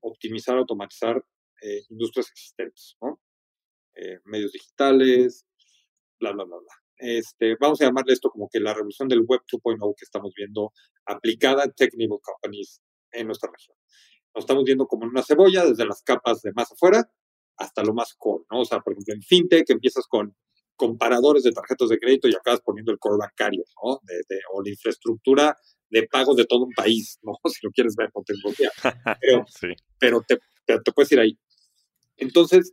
[0.01, 1.25] optimizar, automatizar
[1.63, 3.21] eh, industrias existentes, ¿no?
[3.95, 5.47] Eh, medios digitales,
[6.19, 6.80] bla, bla, bla, bla.
[7.01, 10.73] Este, vamos a llamarle esto como que la revolución del Web 2.0 que estamos viendo
[11.07, 12.81] aplicada en technical companies
[13.13, 13.77] en nuestra región.
[14.35, 17.11] Nos estamos viendo como en una cebolla, desde las capas de más afuera
[17.57, 18.61] hasta lo más core, ¿no?
[18.61, 20.35] O sea, por ejemplo, en FinTech empiezas con
[20.77, 24.01] comparadores de tarjetas de crédito y acabas poniendo el core bancario, ¿no?
[24.03, 25.57] De, o la infraestructura
[25.91, 27.33] de pagos de todo un país, ¿no?
[27.51, 28.71] Si lo quieres ver con tecnología.
[29.21, 29.45] Pero,
[29.99, 31.39] pero, te, te puedes ir ahí.
[32.17, 32.73] Entonces,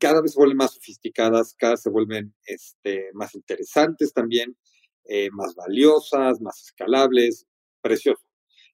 [0.00, 4.56] cada vez se vuelven más sofisticadas, cada vez se vuelven este, más interesantes también,
[5.04, 7.46] eh, más valiosas, más escalables,
[7.82, 8.24] precioso.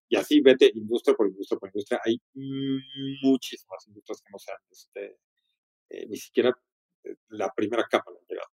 [0.08, 2.00] Y así vete industria por industria por industria.
[2.04, 2.20] Hay
[3.22, 5.18] muchísimas industrias que no sean este,
[5.90, 6.56] eh, ni siquiera
[7.02, 8.50] eh, la primera capa la llegado.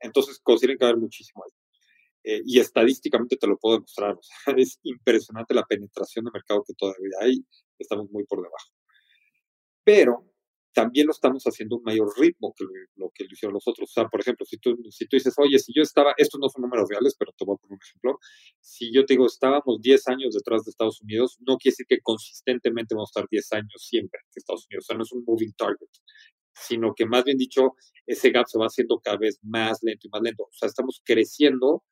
[0.00, 2.42] entonces, consideren que va a haber muchísimo ahí.
[2.44, 4.18] y estadísticamente te lo puedo demostrar.
[4.58, 7.44] es impresionante la penetración de mercado que todavía hay.
[7.78, 8.70] Estamos muy por debajo.
[9.84, 10.33] Pero
[10.74, 12.64] también lo estamos haciendo a un mayor ritmo que
[12.96, 13.88] lo, que lo hicieron los otros.
[13.90, 16.48] O sea, por ejemplo, si tú, si tú dices, oye, si yo estaba, estos no
[16.48, 18.18] son números reales, pero te voy a poner un ejemplo,
[18.60, 22.00] si yo te digo, estábamos 10 años detrás de Estados Unidos, no quiere decir que
[22.02, 24.84] consistentemente vamos a estar 10 años siempre de Estados Unidos.
[24.84, 25.88] O sea, no es un moving target,
[26.52, 27.74] sino que más bien dicho,
[28.06, 30.42] ese gap se va haciendo cada vez más lento y más lento.
[30.42, 31.84] O sea, estamos creciendo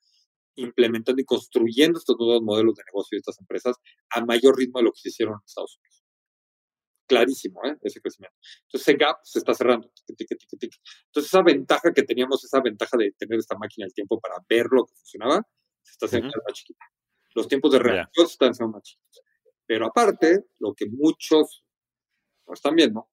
[0.54, 3.76] implementando y construyendo estos nuevos modelos de negocio de estas empresas
[4.10, 6.01] a mayor ritmo de lo que se hicieron en Estados Unidos
[7.12, 7.76] clarísimo, ¿eh?
[7.82, 8.36] ese crecimiento.
[8.62, 9.90] Entonces ese gap se está cerrando.
[10.08, 10.80] Entonces
[11.14, 14.86] esa ventaja que teníamos, esa ventaja de tener esta máquina del tiempo para ver lo
[14.86, 15.42] que funcionaba,
[15.82, 16.84] se está haciendo más chiquita.
[17.34, 19.22] Los tiempos de reacción se están haciendo más chiquitos.
[19.66, 21.64] Pero aparte, lo que muchos
[22.46, 23.08] no están viendo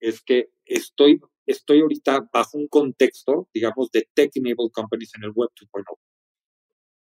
[0.00, 5.50] es que estoy, estoy ahorita bajo un contexto, digamos, de tech-enabled companies en el Web
[5.60, 5.84] 2.0.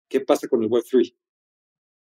[0.09, 1.13] ¿Qué pasa con el Web 3?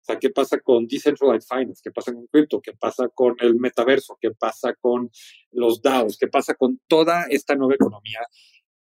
[0.08, 1.82] Sea, ¿qué pasa con Decentralized Finance?
[1.84, 2.62] ¿Qué pasa con cripto?
[2.62, 4.18] ¿Qué pasa con el metaverso?
[4.22, 5.10] ¿Qué pasa con
[5.52, 6.18] los DAOs?
[6.18, 8.22] ¿Qué pasa con toda esta nueva economía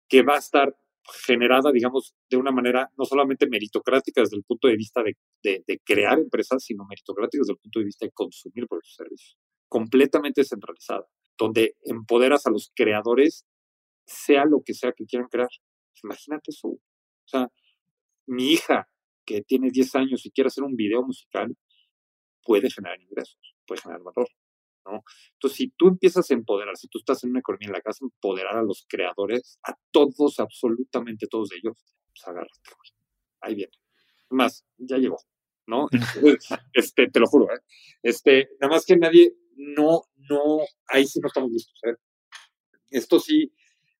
[0.10, 0.76] que va a estar
[1.28, 5.80] generada, digamos, de una manera no solamente meritocrática desde el punto de vista de, de,
[5.86, 9.38] crear empresas, sino meritocrática desde el punto de vista de consumir por esos servicios.
[9.68, 11.06] Completamente descentralizada,
[11.38, 13.46] donde empoderas a los creadores,
[14.08, 15.50] sea lo que sea que quieran crear.
[16.04, 16.70] Imagínate eso.
[16.70, 16.80] O
[17.28, 17.48] sea,
[18.26, 18.88] mi hija
[19.26, 21.56] que tiene 10 años y quiere hacer un video musical,
[22.44, 24.28] puede generar ingresos, puede generar valor.
[24.86, 25.04] ¿no?
[25.34, 28.04] Entonces, si tú empiezas a empoderar, si tú estás en una economía en la casa,
[28.04, 31.78] empoderar a los creadores, a todos, absolutamente todos ellos,
[32.14, 32.60] pues agárrate,
[33.42, 33.74] Ahí viene.
[34.30, 35.18] Más, ya llegó,
[35.68, 35.88] ¿no?
[36.74, 37.60] este, te lo juro, ¿eh?
[38.04, 41.96] Este, nada más que nadie, no, no, ahí sí no estamos listos, ¿eh?
[42.90, 43.54] Esto sí,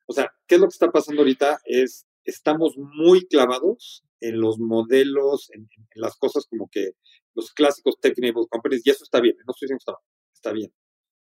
[0.06, 1.60] o sea, ¿qué es lo que está pasando ahorita?
[1.66, 6.92] Es, estamos muy clavados en los modelos, en, las cosas como que
[7.36, 9.94] los clásicos tech-enabled companies, y eso está bien, no estoy diciendo está,
[10.34, 10.74] está bien.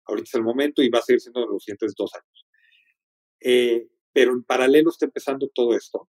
[0.06, 2.46] Ahorita es el momento y va a seguir siendo en los siguientes dos años.
[3.40, 6.08] Eh, pero en paralelo está empezando todo esto.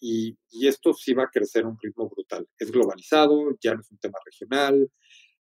[0.00, 2.48] Y, y, esto sí va a crecer a un ritmo brutal.
[2.58, 4.90] Es globalizado, ya no es un tema regional.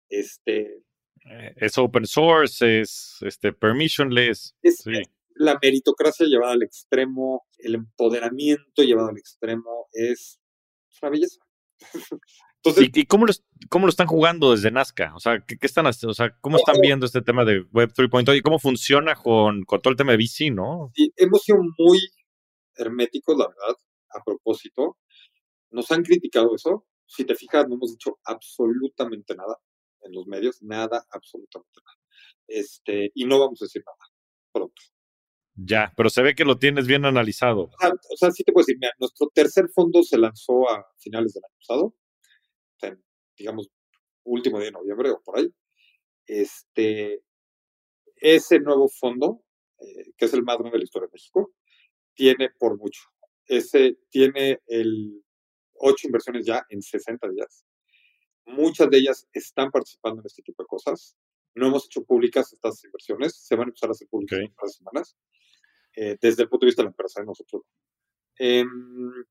[0.09, 0.83] Este,
[1.25, 4.55] eh, es open source, es este, permissionless.
[4.63, 5.01] sí
[5.35, 10.39] la meritocracia llevada al extremo, el empoderamiento llevado al extremo es
[11.01, 11.39] una belleza.
[12.63, 13.33] ¿Y, cómo, lo,
[13.69, 15.15] cómo, lo, están jugando desde Nazca?
[15.15, 15.87] O sea, ¿qué, están?
[15.87, 19.81] O sea, ¿cómo están viendo este tema de Web 3.0 y cómo funciona con, con,
[19.81, 20.91] todo el tema de VC, no?
[20.93, 21.99] Sí, hemos sido muy
[22.75, 23.75] herméticos, la verdad,
[24.09, 24.99] a propósito.
[25.71, 26.85] Nos han criticado eso.
[27.07, 29.57] Si te fijas, no hemos dicho absolutamente nada
[30.01, 31.97] en los medios, nada, absolutamente nada.
[32.47, 33.97] Este, y no vamos a decir nada
[34.51, 34.81] pronto.
[35.55, 37.69] Ya, pero se ve que lo tienes bien analizado.
[37.79, 41.43] o sea, sí te puedo decir, mira, nuestro tercer fondo se lanzó a finales del
[41.43, 41.95] año pasado,
[43.37, 43.69] digamos,
[44.23, 45.47] último día de noviembre o por ahí.
[46.25, 47.23] Este,
[48.15, 49.43] ese nuevo fondo,
[49.79, 51.53] eh, que es el más grande de la historia de México,
[52.13, 53.01] tiene por mucho.
[53.45, 55.23] Ese tiene el
[55.73, 57.65] ocho inversiones ya en 60 días.
[58.45, 61.17] Muchas de ellas están participando en este tipo de cosas.
[61.55, 64.75] No hemos hecho públicas estas inversiones, se van a empezar a hacer públicas en unas
[64.75, 65.17] semanas.
[65.95, 67.63] Eh, desde el punto de vista de la empresa de nosotros.
[68.37, 69.25] Em,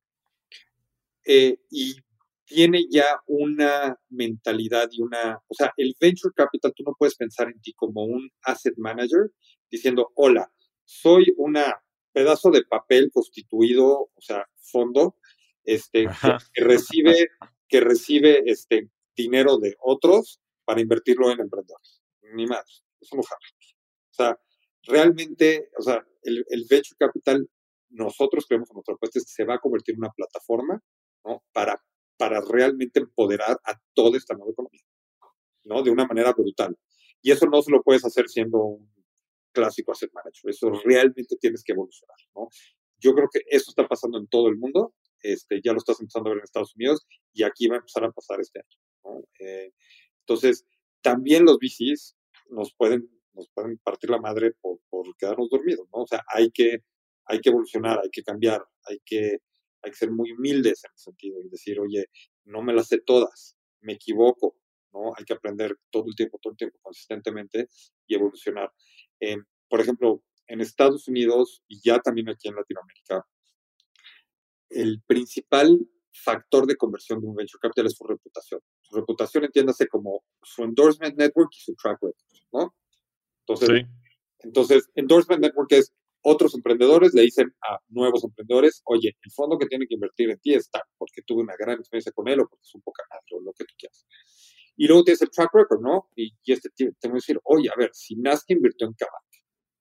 [1.25, 1.97] eh, y
[2.45, 7.49] tiene ya una mentalidad y una, o sea, el venture capital, tú no puedes pensar
[7.49, 9.31] en ti como un asset manager
[9.71, 10.53] diciendo, hola,
[10.85, 11.81] soy una
[12.13, 15.17] pedazo de papel constituido, o sea, fondo,
[15.65, 16.07] este,
[16.53, 17.29] que, recibe,
[17.69, 22.03] que recibe este dinero de otros para invertirlo en emprendedores.
[22.35, 22.85] Ni más.
[23.01, 23.41] Eso no jala.
[24.11, 24.41] O sea,
[24.85, 27.49] realmente, o sea, el, el venture capital,
[27.91, 30.83] nosotros creemos en nuestra apuesta se va a convertir en una plataforma
[31.25, 31.43] ¿no?
[31.53, 31.83] para,
[32.17, 34.85] para realmente empoderar a toda esta nueva economía,
[35.65, 35.83] ¿no?
[35.83, 36.77] De una manera brutal.
[37.23, 38.93] Y eso no se lo puedes hacer siendo un
[39.53, 40.51] clásico asset manager.
[40.51, 42.49] Eso realmente tienes que evolucionar, ¿no?
[42.99, 44.95] Yo creo que eso está pasando en todo el mundo.
[45.23, 48.05] Este, ya lo estás empezando a ver en Estados Unidos y aquí va a empezar
[48.05, 48.79] a pasar este año.
[49.05, 49.25] ¿no?
[49.39, 49.73] Eh,
[50.21, 50.67] Entonces,
[51.03, 52.17] también los VCs
[52.51, 53.09] nos pueden,
[53.41, 56.03] nos pueden partir la madre por, por quedarnos dormidos, ¿no?
[56.03, 56.85] O sea, hay que,
[57.25, 59.39] hay que evolucionar, hay que cambiar, hay que,
[59.83, 62.07] hay que ser muy humildes en ese sentido y decir, oye,
[62.45, 64.57] no me las sé todas, me equivoco,
[64.93, 65.13] ¿no?
[65.17, 67.69] Hay que aprender todo el tiempo, todo el tiempo, consistentemente
[68.07, 68.71] y evolucionar.
[69.21, 69.37] Eh,
[69.69, 73.25] por ejemplo, en Estados Unidos y ya también aquí en Latinoamérica,
[74.69, 75.79] el principal
[76.13, 78.61] factor de conversión de un venture capital es su reputación.
[78.83, 82.15] Su reputación entiéndase como su endorsement network y su track record,
[82.53, 82.75] ¿no?
[83.51, 83.87] Entonces,
[84.41, 85.93] entonces endorsement network es
[86.23, 90.39] otros emprendedores le dicen a nuevos emprendedores, oye, el fondo que tiene que invertir en
[90.39, 93.25] ti está porque tuve una gran experiencia con él o porque es un poca madre
[93.33, 94.07] o lo que tú quieras.
[94.77, 96.09] Y luego tienes el track record, ¿no?
[96.17, 99.25] Y, este tengo que decir, oye, a ver, si Nazca invirtió en Kavak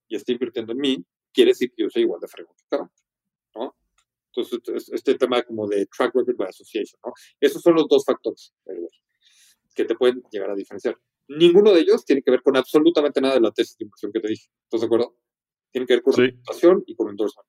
[0.08, 2.92] y está invirtiendo en mí, quiere decir que yo soy igual de fregón que Kavak,
[3.56, 3.76] ¿no?
[4.34, 7.14] Entonces, este tema como de track record by association, ¿no?
[7.40, 8.54] Esos son los dos factores
[9.76, 10.98] que te pueden llegar a diferenciar.
[11.30, 14.20] Ninguno de ellos tiene que ver con absolutamente nada de la tesis de inversión que
[14.20, 14.50] te dije.
[14.64, 15.16] ¿Estás de acuerdo?
[15.72, 17.48] Tiene que ver con reputación y con endorsement.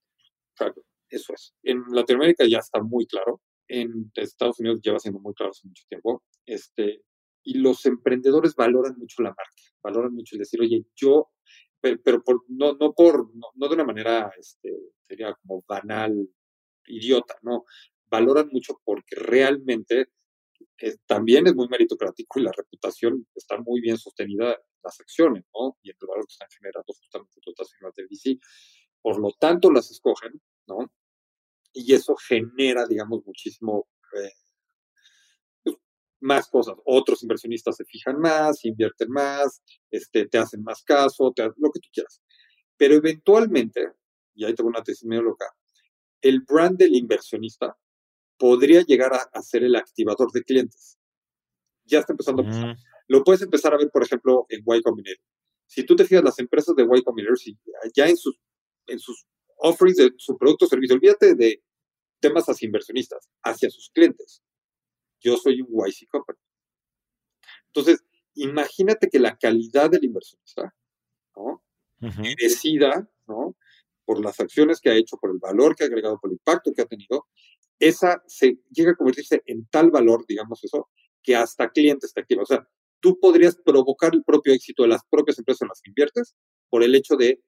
[1.09, 1.55] Eso es.
[1.63, 3.41] En Latinoamérica ya está muy claro.
[3.69, 6.23] En Estados Unidos lleva siendo muy claro hace mucho tiempo.
[6.47, 7.03] Este,
[7.43, 11.31] y los emprendedores valoran mucho la marca, valoran mucho el decir, oye, yo,
[11.81, 14.77] pero, por, no, no por, no, de una manera, este,
[15.09, 16.29] sería como banal,
[16.87, 17.65] idiota, no,
[18.11, 20.09] valoran mucho porque realmente
[20.79, 25.77] eh, también es muy meritocrático y la reputación está muy bien sostenida las acciones, ¿no?
[25.83, 28.41] Y en el valor que están generando justamente todas las firmas del VC.
[29.03, 30.91] Por lo tanto, las escogen, ¿no?
[31.73, 34.33] Y eso genera, digamos, muchísimo eh,
[35.63, 35.77] pues,
[36.21, 36.77] más cosas.
[36.85, 41.81] Otros inversionistas se fijan más, invierten más, este, te hacen más caso, te, lo que
[41.81, 42.23] tú quieras.
[42.77, 43.93] Pero eventualmente,
[44.35, 45.47] y ahí tengo una tesis medio loca,
[46.23, 47.77] el brand del inversionista
[48.41, 50.99] podría llegar a, ser el activador de clientes.
[51.85, 52.77] Ya está empezando a pasar.
[53.07, 55.25] Lo puedes empezar a ver, por ejemplo, en Y Combinator.
[55.67, 57.37] Si tú te fijas, las empresas de Y Combinator,
[57.95, 58.41] ya en sus,
[58.87, 59.27] en sus
[59.59, 61.63] offerings de su producto o servicio, olvídate de
[62.19, 64.43] temas hacia inversionistas, hacia sus clientes.
[65.21, 66.39] Yo soy un YC Company.
[67.67, 68.03] Entonces,
[68.35, 70.75] imagínate que la calidad del inversionista,
[71.37, 71.63] ¿no?
[71.99, 73.55] Merecida, ¿no?
[74.07, 76.73] Por las acciones que ha hecho, por el valor que ha agregado, por el impacto
[76.73, 77.27] que ha tenido,
[77.81, 80.89] esa se llega a convertirse en tal valor, digamos eso,
[81.23, 82.43] que hasta clientes te activa.
[82.43, 82.69] O sea,
[83.01, 86.37] tú podrías provocar el propio éxito de las propias empresas en las que inviertes
[86.69, 87.43] por el hecho de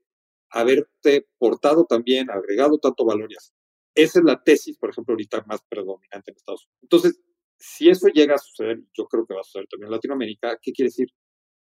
[0.50, 3.52] haberte portado también, agregado tanto valor y así.
[3.94, 6.82] Esa es la tesis, por ejemplo, ahorita más predominante en Estados Unidos.
[6.82, 7.20] Entonces,
[7.58, 10.72] si eso llega a suceder, yo creo que va a suceder también en Latinoamérica, ¿qué
[10.72, 11.08] quiere decir?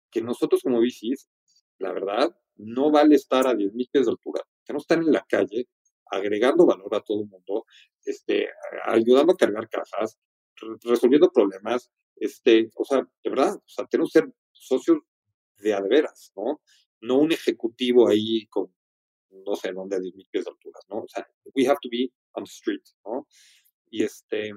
[0.09, 1.30] Que nosotros como VCs,
[1.80, 4.43] la verdad, no vale estar a 10.000 pies de altura.
[4.65, 5.67] Tenemos que estar en la calle,
[6.12, 7.66] agregando valor a todo el mundo,
[8.05, 8.49] este,
[8.86, 10.20] ayudando a cargar cajas,
[10.84, 14.99] resolviendo problemas, este, o sea, de verdad, o sea, tenemos que ser socios
[15.57, 15.82] de a
[16.36, 16.62] ¿no?
[17.01, 18.74] No un ejecutivo ahí con,
[19.30, 20.97] no sé, dónde a 10 mil pies de altura, ¿no?
[20.99, 23.28] O sea, we have to be on the street, ¿no?
[23.89, 24.51] Y este,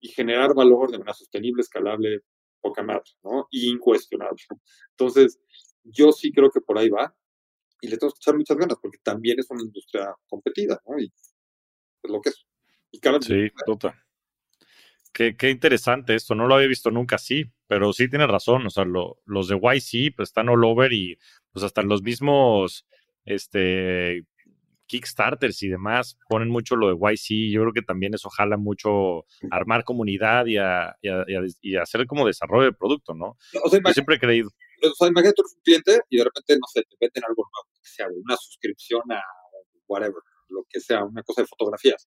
[0.00, 2.20] y generar valor de manera sostenible, escalable,
[2.60, 3.46] poca madre, ¿no?
[3.50, 4.42] Y incuestionable.
[4.90, 5.38] Entonces,
[5.84, 7.14] yo sí creo que por ahí va
[7.86, 10.98] y le tengo que echar muchas ganas porque también es una industria competida, ¿no?
[10.98, 12.46] Y es lo que es.
[12.90, 13.94] Y cada sí, total.
[15.12, 18.84] Qué, interesante esto, no lo había visto nunca así, pero sí tiene razón, o sea,
[18.84, 21.16] los de YC pues están all over y
[21.52, 22.86] pues hasta los mismos
[23.24, 24.26] este,
[24.86, 29.24] Kickstarters y demás ponen mucho lo de YC, yo creo que también eso jala mucho
[29.50, 30.94] armar comunidad y, a,
[31.62, 33.38] y, hacer como desarrollo de producto, ¿no?
[33.64, 34.50] O sea, yo siempre he creído.
[34.82, 37.88] O sea, imagínate un cliente y de repente, no sé, te venden algo nuevo, que
[37.88, 39.22] sea una suscripción a
[39.88, 42.08] whatever, lo que sea, una cosa de fotografías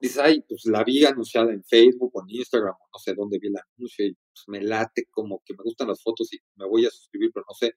[0.00, 3.38] dices, ay, pues la vi anunciada en Facebook o en Instagram, o no sé dónde
[3.38, 6.66] vi el anuncio y pues me late como que me gustan las fotos y me
[6.66, 7.74] voy a suscribir, pero no sé.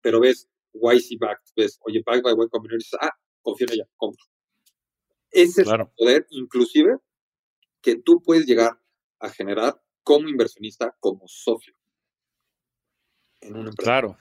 [0.00, 3.10] Pero ves YC Back, ves, oye, Back by Y Combinator, dices, ah,
[3.42, 4.24] confío en ella, compro.
[5.30, 6.98] Ese es el poder, inclusive,
[7.82, 8.80] que tú puedes llegar
[9.18, 11.74] a generar como inversionista, como socio.
[13.76, 14.16] Claro,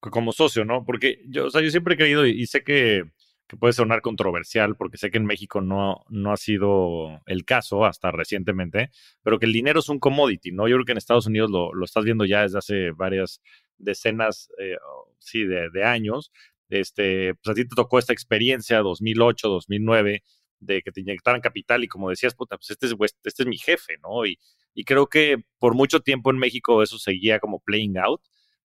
[0.00, 0.84] como socio, ¿no?
[0.84, 3.04] Porque yo, o sea, yo siempre he creído y sé que
[3.46, 7.84] que puede sonar controversial, porque sé que en México no, no ha sido el caso
[7.84, 8.90] hasta recientemente,
[9.22, 10.66] pero que el dinero es un commodity, ¿no?
[10.66, 13.42] Yo creo que en Estados Unidos lo, lo estás viendo ya desde hace varias
[13.76, 14.76] decenas, eh,
[15.18, 16.32] sí, de, años.
[16.70, 20.22] Este, pues a ti te tocó esta experiencia 2008, 2009,
[20.60, 22.94] de que te inyectaran capital y como decías, puta, pues este es,
[23.24, 24.24] este es mi jefe, ¿no?
[24.24, 24.38] Y,
[24.72, 28.22] y creo que por mucho tiempo en México eso seguía como playing out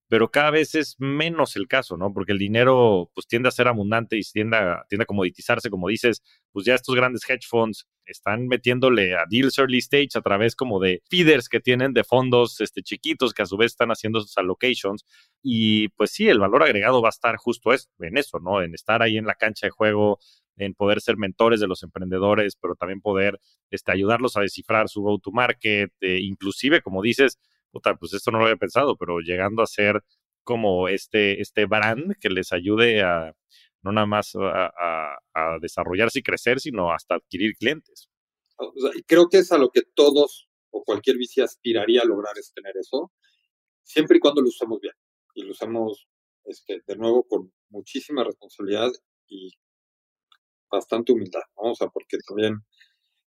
[0.09, 2.11] pero cada vez es menos el caso, ¿no?
[2.11, 5.87] Porque el dinero pues tiende a ser abundante y tiende a, tiende a comoditizarse, como
[5.87, 10.55] dices, pues ya estos grandes hedge funds están metiéndole a deals early stage a través
[10.55, 14.19] como de feeders que tienen de fondos este, chiquitos que a su vez están haciendo
[14.19, 15.05] sus allocations
[15.43, 18.63] y pues sí, el valor agregado va a estar justo en eso, ¿no?
[18.63, 20.17] En estar ahí en la cancha de juego,
[20.57, 23.39] en poder ser mentores de los emprendedores, pero también poder
[23.69, 27.37] este, ayudarlos a descifrar su go-to-market, eh, inclusive, como dices,
[27.71, 30.03] puta, pues esto no lo había pensado, pero llegando a ser
[30.43, 33.33] como este, este brand que les ayude a
[33.81, 35.17] no nada más a,
[35.61, 38.09] desarrollarse y crecer, sino hasta adquirir clientes.
[39.07, 42.75] creo que es a lo que todos o cualquier bici aspiraría a lograr es tener
[42.77, 43.11] eso,
[43.83, 44.93] siempre y cuando lo usemos bien
[45.33, 46.07] y lo usamos
[46.43, 48.91] este, de nuevo con muchísima responsabilidad
[49.27, 49.51] y
[50.69, 51.71] bastante humildad, ¿no?
[51.71, 52.59] O sea, porque también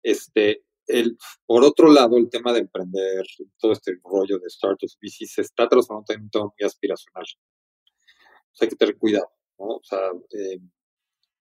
[0.03, 3.25] este, el, por otro lado, el tema de emprender,
[3.59, 7.23] todo este rollo de startups, VC, se está transformando en un tema muy aspiracional.
[7.23, 9.65] O sea, hay que tener cuidado, ¿no?
[9.75, 9.99] O sea,
[10.37, 10.59] eh,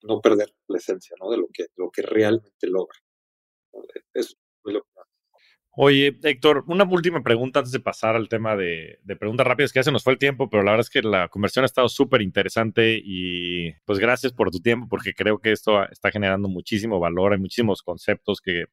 [0.02, 1.30] no perder la esencia, ¿no?
[1.30, 2.98] De lo que, lo que realmente logra.
[4.14, 4.90] Eso es lo que
[5.82, 9.78] Oye, Héctor, una última pregunta antes de pasar al tema de, de, preguntas rápidas, que
[9.78, 11.88] ya se nos fue el tiempo, pero la verdad es que la conversión ha estado
[11.88, 16.98] súper interesante y pues gracias por tu tiempo, porque creo que esto está generando muchísimo
[16.98, 18.64] valor, hay muchísimos conceptos que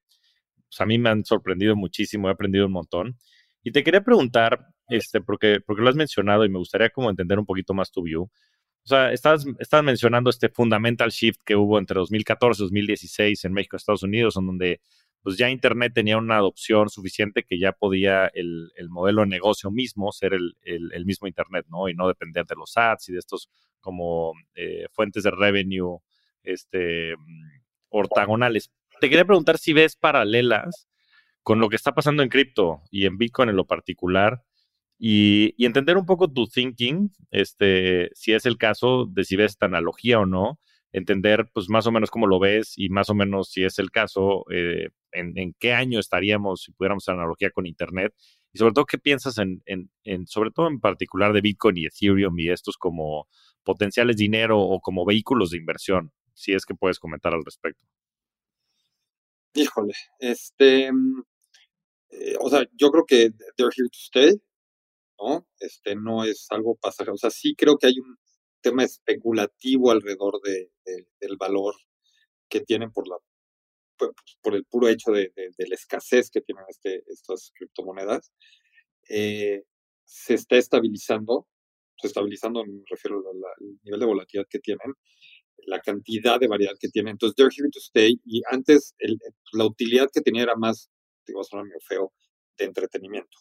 [0.70, 3.18] pues, a mí me han sorprendido muchísimo, he aprendido un montón.
[3.64, 7.40] Y te quería preguntar, este, porque, porque lo has mencionado y me gustaría como entender
[7.40, 8.24] un poquito más tu view.
[8.24, 13.54] O sea, estás, estás mencionando este fundamental shift que hubo entre 2014 y 2016 en
[13.54, 14.82] México Estados Unidos, en donde
[15.22, 19.72] pues ya Internet tenía una adopción suficiente que ya podía el, el modelo de negocio
[19.72, 21.90] mismo ser el, el, mismo Internet, ¿no?
[21.90, 23.50] Y no depender de los ads y de estos
[23.82, 26.00] como eh, fuentes de revenue
[26.44, 30.88] este, mm, ortogonales te quería preguntar si ves paralelas
[31.44, 34.44] con lo que está pasando en cripto y en Bitcoin en lo particular
[35.00, 39.68] y, entender un poco tu thinking, este, si es el caso de si ves esta
[39.68, 40.60] analogía o no,
[40.92, 43.92] entender pues más o menos cómo lo ves y más o menos si es el
[43.92, 48.14] caso, eh, en, qué año estaríamos si pudiéramos hacer analogía con Internet
[48.54, 52.40] y sobre todo qué piensas en, en, sobre todo en particular de Bitcoin y Ethereum
[52.40, 53.28] y estos como
[53.64, 57.86] potenciales dinero o como vehículos de inversión, si es que puedes comentar al respecto.
[59.54, 61.24] Híjole, este, mm,
[62.10, 64.42] eh, o sea, yo creo que they're here to stay,
[65.20, 65.48] ¿no?
[65.60, 67.14] Este, no es algo pasajero.
[67.16, 68.18] O sea, sí creo que hay un
[68.62, 70.72] tema especulativo alrededor de,
[71.20, 71.76] del valor
[72.50, 73.18] que tienen por la
[73.98, 78.32] pues, por el puro hecho de, la escasez que tienen este, estas criptomonedas.
[79.10, 79.64] Eh,
[80.06, 81.48] se está estabilizando,
[81.98, 84.94] se está estabilizando, me refiero al nivel de volatilidad que tienen,
[85.66, 87.12] la cantidad de variedad que tiene.
[87.12, 88.20] Entonces, they're here to stay.
[88.26, 89.18] Y antes, el,
[89.54, 90.90] la utilidad que tenía era más,
[91.26, 92.14] digo, a medio feo,
[92.58, 93.38] de entretenimiento.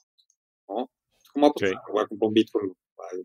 [0.69, 0.91] ¿no?
[1.33, 2.73] Como, pues, voy a comprar un Bitcoin,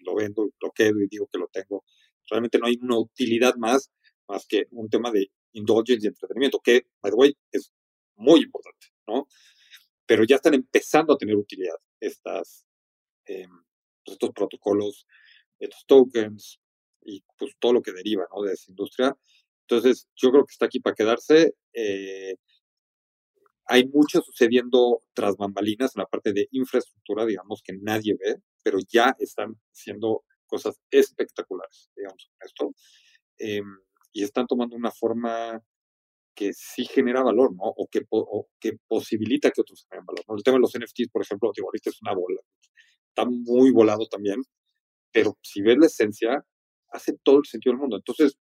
[0.06, 1.84] lo vendo, lo quedo y digo que lo tengo.
[2.30, 3.92] Realmente no hay una utilidad más,
[4.28, 7.74] más que un tema de indulgence y entretenimiento, que, by the way, es
[8.16, 9.28] muy importante, ¿no?
[10.06, 12.66] Pero ya están empezando a tener utilidad estas,
[13.28, 13.48] eh,
[14.06, 15.08] estos protocolos,
[15.60, 16.60] estos tokens,
[17.04, 18.44] y pues todo lo que deriva ¿no?
[18.44, 19.16] de esa industria.
[19.68, 21.56] Entonces, yo creo que está aquí para quedarse.
[21.74, 22.36] Eh,
[23.66, 28.80] hay mucho sucediendo tras bambalinas en la parte de infraestructura, digamos, que nadie ve, pero
[28.92, 32.72] ya están haciendo cosas espectaculares, digamos, con esto.
[33.38, 33.66] Em,
[34.12, 35.64] y están tomando una forma
[36.36, 37.64] que sí genera valor, ¿no?
[37.64, 38.02] O que,
[38.60, 40.26] que posibilita que otros generen valor.
[40.38, 42.42] El tema de los NFTs, por ejemplo, digo, ahorita es una bola.
[43.08, 44.42] Está muy volado también,
[45.12, 46.46] pero si ves la esencia,
[46.92, 47.98] hace todo el sentido del mundo.
[47.98, 48.38] Entonces,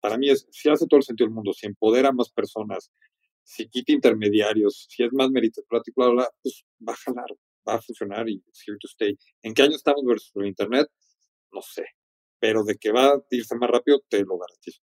[0.00, 2.92] para mí, es, si hace todo el sentido del mundo, si empodera a más personas,
[3.42, 7.28] si quita intermediarios, si es más meritocrático, bla, bla, pues va a jalar,
[7.66, 9.16] va a funcionar y es here to stay.
[9.42, 10.88] ¿En qué año estamos versus el Internet?
[11.52, 11.84] No sé,
[12.38, 14.82] pero de que va a irse más rápido, te lo garantizo.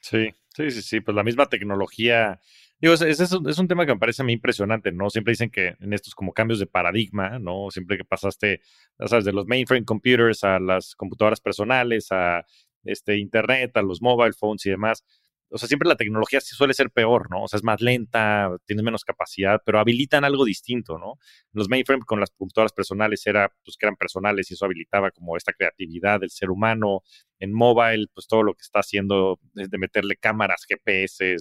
[0.00, 2.40] Sí, sí, sí, sí, pues la misma tecnología
[2.80, 5.10] Digo, es, es, es, un tema que me parece a mí impresionante, ¿no?
[5.10, 7.70] Siempre dicen que en estos como cambios de paradigma, ¿no?
[7.70, 8.62] Siempre que pasaste,
[8.98, 12.46] ya sabes, de los mainframe computers a las computadoras personales, a
[12.84, 15.04] este internet, a los mobile phones y demás.
[15.50, 17.42] O sea, siempre la tecnología suele ser peor, ¿no?
[17.42, 21.18] O sea, es más lenta, tiene menos capacidad, pero habilitan algo distinto, ¿no?
[21.52, 25.52] Los mainframe con las computadoras personales era, pues, eran personales y eso habilitaba como esta
[25.52, 27.02] creatividad del ser humano.
[27.40, 31.36] En mobile, pues, todo lo que está haciendo de meterle cámaras, GPS,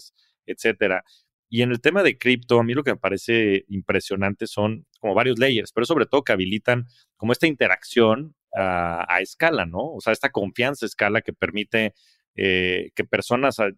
[0.46, 1.04] etcétera.
[1.50, 5.16] Y en el tema de cripto, a mí lo que me parece impresionante son como
[5.16, 6.86] varios layers, pero sobre todo que habilitan
[7.18, 9.80] como esta interacción a, escala, ¿no?
[9.80, 11.94] O sea, esta confianza a escala que permite
[12.36, 13.72] eh, que personas a,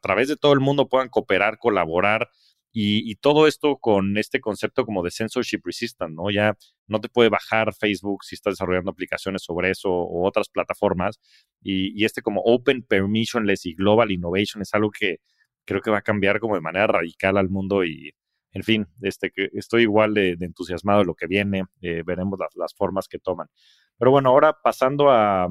[0.00, 2.30] través de todo el mundo puedan cooperar, colaborar
[2.72, 6.30] Y, todo esto con este concepto como de censorship resistant, ¿no?
[6.30, 11.20] Ya no te puede bajar Facebook si estás desarrollando aplicaciones sobre eso o otras plataformas.
[11.62, 15.18] Y, y este como open permissionless y global innovation es algo que
[15.64, 18.12] creo que va a cambiar como de manera radical al mundo y,
[18.52, 22.74] en fin, este, que estoy igual de, entusiasmado de lo que viene, eh, veremos las,
[22.74, 23.48] formas que toman.
[23.98, 25.48] Pero bueno, ahora pasando a,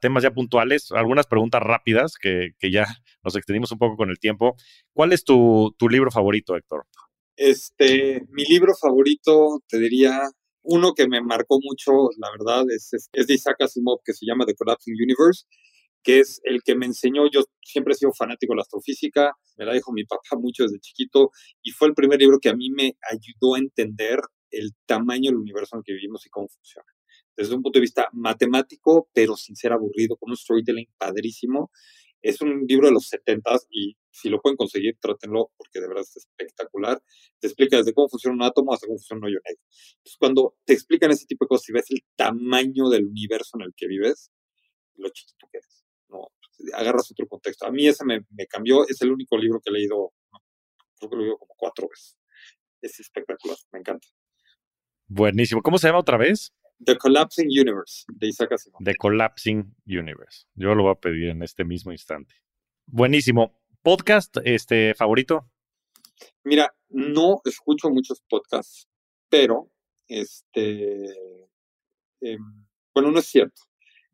[0.00, 2.86] temas ya puntuales, algunas preguntas rápidas que, ya
[3.24, 4.56] nos extendimos un poco con el tiempo.
[4.92, 6.86] ¿Cuál es tu, libro favorito, Héctor?
[7.36, 10.20] Este, mi libro favorito, te diría,
[10.62, 14.24] uno que me marcó mucho, la verdad, es, es, es de Isaac Asimov, que se
[14.24, 15.46] llama The Collapsing Universe
[16.04, 19.64] que es el que me enseñó, yo siempre he sido fanático de la astrofísica, me
[19.64, 21.30] la dijo mi papá mucho desde chiquito,
[21.62, 25.38] y fue el primer libro que a mí me ayudó a entender el tamaño del
[25.40, 26.86] universo en el que vivimos y cómo funciona.
[27.36, 31.72] Desde un punto de vista matemático, pero sin ser aburrido, con un storytelling padrísimo.
[32.22, 36.04] Es un libro de los 70 y si lo pueden conseguir, trátenlo porque de verdad
[36.04, 37.02] es espectacular.
[37.40, 39.62] Te explica desde cómo funciona un átomo hasta cómo funciona un hoyo negro.
[39.96, 43.66] Entonces, cuando te explican ese tipo de cosas y ves el tamaño del universo en
[43.66, 44.30] el que vives,
[44.94, 45.83] lo chiquito que es no,
[46.74, 47.66] agarras otro contexto.
[47.66, 50.12] A mí ese me, cambió, es el único libro que he leído,
[50.98, 52.16] creo que lo he leído como cuatro veces.
[52.80, 54.06] Es espectacular, me encanta.
[55.06, 55.62] Buenísimo.
[55.62, 56.52] ¿Cómo se llama otra vez?
[56.84, 58.82] The Collapsing Universe, de Isaac Asimov.
[58.82, 60.46] The Collapsing Universe.
[60.54, 62.34] Yo lo voy a pedir en este mismo instante.
[62.86, 63.58] Buenísimo.
[63.82, 65.50] ¿Podcast este, favorito?
[66.42, 68.88] Mira, no escucho muchos podcasts,
[69.28, 69.70] pero
[70.08, 71.04] este,
[72.20, 73.62] em, bueno, no es cierto.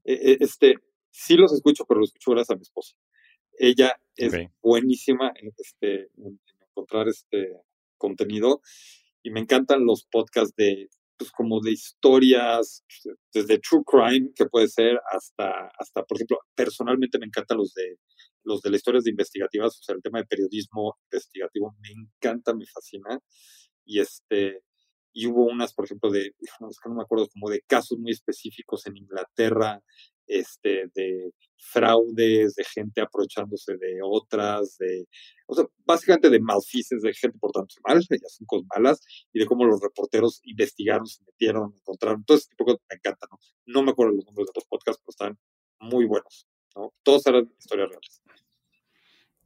[0.05, 0.77] E, e, este,
[1.11, 2.97] sí los escucho, pero los escucho gracias a mi esposa.
[3.59, 4.33] Ella es
[4.63, 6.11] buenísima en, este,
[6.63, 7.57] encontrar este
[7.99, 8.63] contenido
[9.23, 10.89] y me encantan los podcasts de,
[11.19, 12.85] pues como de historias,
[13.35, 17.99] desde true crime, que puede ser, hasta, hasta, por ejemplo, personalmente me encantan los de
[18.43, 22.55] los de las historias de investigativas, o sea, el tema de periodismo investigativo me encanta,
[22.55, 23.21] me fascina.
[23.85, 24.63] Y este,
[25.13, 28.87] y hubo unas, por ejemplo, de, no, no me acuerdo, como de casos muy específicos
[28.87, 29.83] en Inglaterra,
[30.31, 35.07] este, de fraudes, de gente aprovechándose de otras, de,
[35.47, 39.01] o sea, básicamente de malfices, de gente portándose mal, ya son cosas malas,
[39.33, 42.97] y de cómo los reporteros investigaron, se metieron, encontraron, todo ese tipo de cosas me
[42.97, 43.39] encantan, ¿no?
[43.67, 45.39] No me acuerdo los nombres de los podcasts, pero están
[45.81, 46.95] muy buenos, ¿no?
[47.03, 48.23] Todos eran historias reales.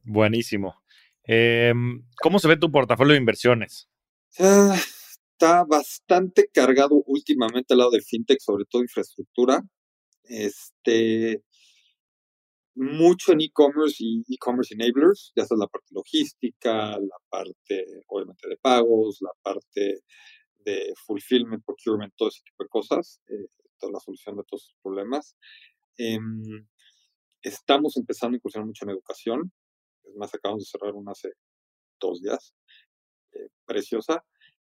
[0.03, 0.75] Buenísimo.
[1.23, 3.89] Em, ¿Cómo se ve tu portafolio de inversiones?
[4.37, 4.77] Ah,
[5.31, 9.63] está bastante cargado últimamente al lado del fintech, sobre todo infraestructura.
[10.27, 11.43] Este,
[12.75, 18.57] mucho en e-commerce y e-commerce enablers, ya sea la parte logística, la parte obviamente de
[18.57, 20.01] pagos, la parte
[20.59, 23.47] de fulfillment, procurement, todo ese tipo de cosas, eh,
[23.79, 25.35] toda la solución de todos esos problemas.
[25.97, 26.67] Em,
[27.41, 29.51] estamos empezando a incursionar mucho en educación,
[30.03, 31.31] es más, acabamos de cerrar una hace
[31.99, 32.53] dos días,
[33.33, 34.25] eh, preciosa.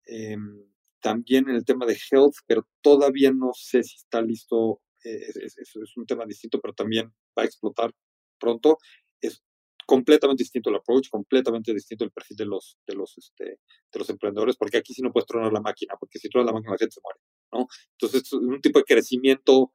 [0.06, 0.64] Em,
[1.02, 5.58] también en el tema de health, pero todavía no sé si está listo eh, es,
[5.58, 7.94] es, un tema distinto, pero también va a explotar
[8.40, 8.78] pronto.
[9.22, 9.44] Es
[9.86, 13.44] completamente distinto el approach, completamente distinto el perfil de los, de los, este,
[13.92, 16.54] de los emprendedores, porque aquí sí no puedes tronar la máquina, porque si tronas la
[16.54, 17.20] máquina la gente se muere,
[17.52, 17.68] ¿no?
[17.94, 19.72] Entonces es un tipo de crecimiento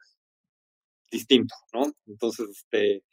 [1.11, 1.93] distinto, ¿no?
[2.07, 3.05] Entonces, este,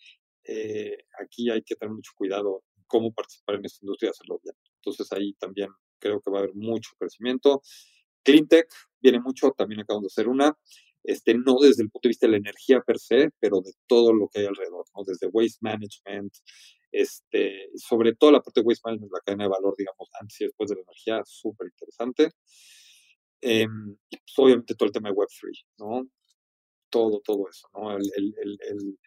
[0.43, 4.39] eh, aquí hay que tener mucho cuidado en cómo participar en esta industria y hacerlo
[4.43, 4.55] bien.
[4.75, 7.61] Entonces ahí también creo que va a haber mucho crecimiento.
[8.23, 8.67] Cleantech
[8.99, 10.57] viene mucho, también acabamos de hacer una
[11.03, 14.13] este, no desde el punto de vista de la energía per se, pero de todo
[14.13, 15.03] lo que hay alrededor, ¿no?
[15.05, 16.33] desde waste management,
[16.91, 20.45] este, sobre todo la parte de waste management, la cadena de valor, digamos, antes y
[20.45, 22.31] después de la energía, súper interesante.
[23.41, 26.07] Em, pues, obviamente todo el tema de Web3, ¿no?
[26.89, 27.97] Todo, todo eso, ¿no?
[27.97, 28.33] El, el,
[28.69, 28.99] el,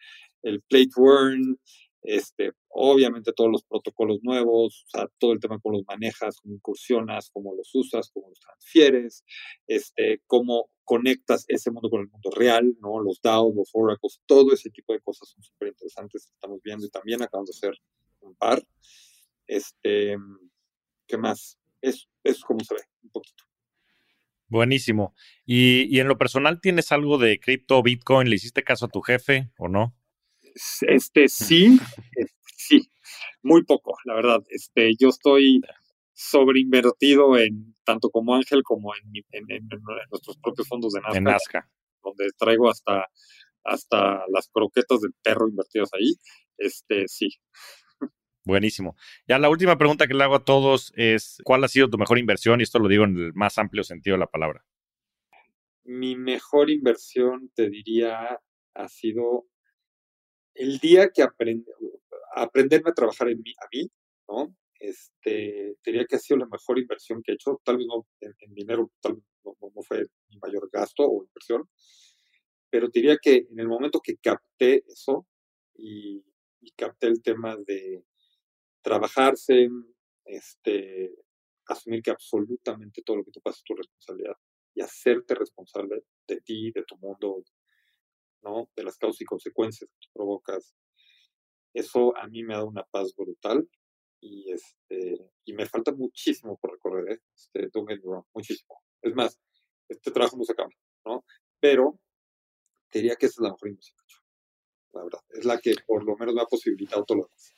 [0.43, 1.59] el plate worn,
[2.05, 4.85] este, obviamente todos los protocolos nuevos,
[5.17, 9.23] todo el tema cómo los manejas, cómo incursionas, cómo los usas, cómo los transfieres,
[9.67, 13.01] este, cómo conectas ese mundo con el mundo real, ¿no?
[13.01, 16.89] Los DAOs, los oracles, todo ese tipo de cosas son súper interesantes, estamos viendo y
[16.89, 17.79] también acabamos de hacer
[18.21, 18.63] un par.
[19.47, 20.15] Este,
[21.07, 21.57] ¿qué más?
[21.81, 23.43] Es, es como se ve, un poquito.
[24.47, 25.15] Buenísimo.
[25.43, 28.29] ¿Y, ¿Y en lo personal tienes algo de cripto, Bitcoin?
[28.29, 29.95] ¿Le hiciste caso a tu jefe o no?
[30.81, 31.79] Este, sí,
[32.57, 32.89] sí,
[33.43, 34.43] muy poco, la verdad.
[34.49, 35.61] Este, yo estoy
[36.13, 39.67] sobreinvertido en tanto como Ángel como en,
[40.09, 41.69] nuestros propios fondos de Nazca, Nazca.
[42.01, 43.07] donde traigo hasta
[43.65, 46.13] hasta las croquetas del perro invertidas ahí.
[46.57, 47.29] Este, sí.
[48.45, 48.95] Buenísimo.
[49.27, 52.19] Ya la última pregunta que le hago a todos es, ¿cuál ha sido tu mejor
[52.19, 52.59] inversión?
[52.59, 54.63] Y esto lo digo en el más amplio sentido de la palabra.
[55.83, 58.39] Mi mejor inversión, te diría,
[58.75, 59.47] ha sido
[60.55, 63.91] el día que aprenderme a trabajar en mí, a mí,
[64.27, 64.55] ¿no?
[64.79, 68.53] este, diría que ha sido la mejor inversión que he hecho, tal vez no en,
[68.53, 71.69] dinero, tal vez no, fue mi mayor gasto o inversión,
[72.69, 75.27] pero diría que en el momento que capté eso
[75.75, 76.23] y,
[76.75, 78.03] capté el tema de
[78.81, 79.69] trabajarse,
[80.25, 81.13] este,
[81.67, 84.35] asumir que absolutamente todo lo que tú pasa es tu responsabilidad
[84.73, 87.43] y hacerte responsable de ti, de tu mundo,
[88.45, 88.69] ¿no?
[88.75, 90.75] De las causas y consecuencias que provocas.
[91.73, 93.67] Eso a mí me ha dado una paz brutal
[94.21, 97.19] y este y me falta muchísimo por recorrer, ¿eh?
[97.35, 98.81] este, don't get me wrong, muchísimo.
[99.01, 99.39] Es más,
[99.89, 100.69] este trabajo no se acaba,
[101.05, 101.25] ¿no?
[101.59, 101.99] Pero
[102.93, 103.97] diría que esa es la mejor inversión
[104.95, 105.19] la verdad.
[105.29, 107.53] Es la que por lo menos me ha posibilitado todo lo demás.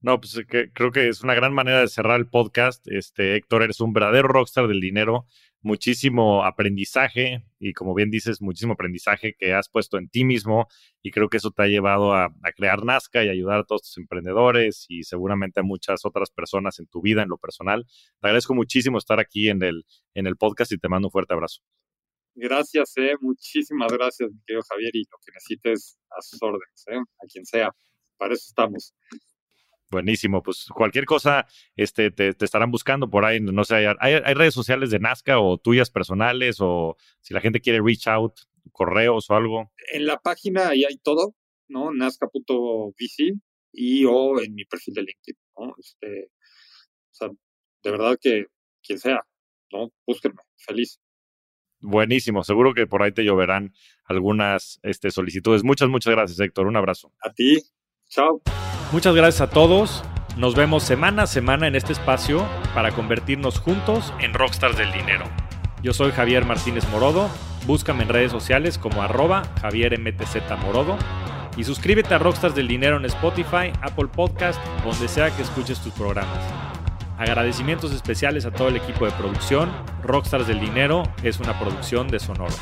[0.00, 2.84] No, pues que, creo que es una gran manera de cerrar el podcast.
[2.88, 5.26] Este, Héctor, eres un verdadero rockstar del dinero.
[5.62, 10.66] Muchísimo aprendizaje y como bien dices, muchísimo aprendizaje que has puesto en ti mismo
[11.02, 13.98] y creo que eso te ha llevado a, crear Nazca y ayudar a todos tus
[13.98, 17.86] emprendedores y seguramente a muchas otras personas en tu vida, en lo personal.
[18.20, 19.84] Te agradezco muchísimo estar aquí en el,
[20.14, 21.62] en el podcast y te mando un fuerte abrazo.
[22.34, 23.14] Gracias, eh.
[23.20, 26.96] muchísimas gracias, mi querido Javier, y lo que necesites a sus órdenes, eh.
[26.96, 27.70] a quien sea.
[28.16, 28.94] Para eso estamos.
[29.92, 31.46] Buenísimo, pues cualquier cosa
[31.76, 35.90] este, te, estarán buscando por ahí, no sé, hay, redes sociales de Nazca o tuyas
[35.90, 38.32] personales o si la gente quiere reach out,
[38.72, 39.70] correos o algo.
[39.92, 41.34] En la página ahí hay todo,
[41.68, 41.92] ¿no?
[41.92, 43.34] Nazca.vc
[43.72, 45.74] y o en mi perfil de LinkedIn, ¿no?
[45.78, 46.30] Este,
[47.10, 47.28] o sea,
[47.82, 48.46] de verdad que
[48.82, 49.20] quien sea,
[49.72, 49.92] ¿no?
[50.06, 50.98] Búsquenme, feliz.
[51.80, 53.74] Buenísimo, seguro que por ahí te lloverán
[54.06, 55.64] algunas este, solicitudes.
[55.64, 56.66] Muchas, muchas gracias, Héctor.
[56.66, 57.12] Un abrazo.
[57.22, 57.58] A ti.
[58.08, 58.40] Chao.
[58.92, 60.04] Muchas gracias a todos.
[60.36, 65.24] Nos vemos semana a semana en este espacio para convertirnos juntos en rockstars del dinero.
[65.82, 67.30] Yo soy Javier Martínez Morodo.
[67.66, 70.98] Búscame en redes sociales como arroba Javier MTZ Morodo.
[71.56, 75.92] Y suscríbete a Rockstars del Dinero en Spotify, Apple Podcast, donde sea que escuches tus
[75.94, 76.38] programas.
[77.18, 79.70] Agradecimientos especiales a todo el equipo de producción.
[80.02, 82.54] Rockstars del Dinero es una producción de Sonoro.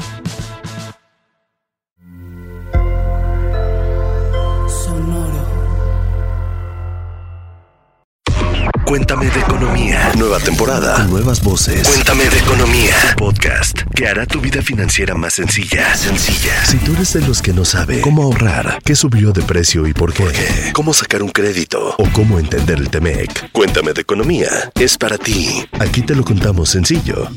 [8.90, 10.10] Cuéntame de economía.
[10.18, 11.04] Nueva temporada.
[11.04, 11.86] Nuevas voces.
[11.86, 12.96] Cuéntame de economía.
[13.16, 15.94] podcast que hará tu vida financiera más sencilla.
[15.94, 16.64] Sencilla.
[16.64, 19.92] Si tú eres de los que no sabe cómo ahorrar, qué subió de precio y
[19.92, 20.26] por qué,
[20.72, 23.52] cómo sacar un crédito o cómo entender el Temec.
[23.52, 24.48] Cuéntame de economía.
[24.74, 25.64] Es para ti.
[25.78, 27.28] Aquí te lo contamos sencillo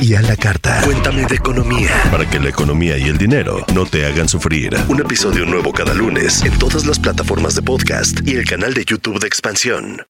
[0.00, 0.80] y a la carta.
[0.84, 2.04] Cuéntame de economía.
[2.12, 4.76] Para que la economía y el dinero no te hagan sufrir.
[4.86, 8.84] Un episodio nuevo cada lunes en todas las plataformas de podcast y el canal de
[8.84, 10.02] YouTube de Expansión.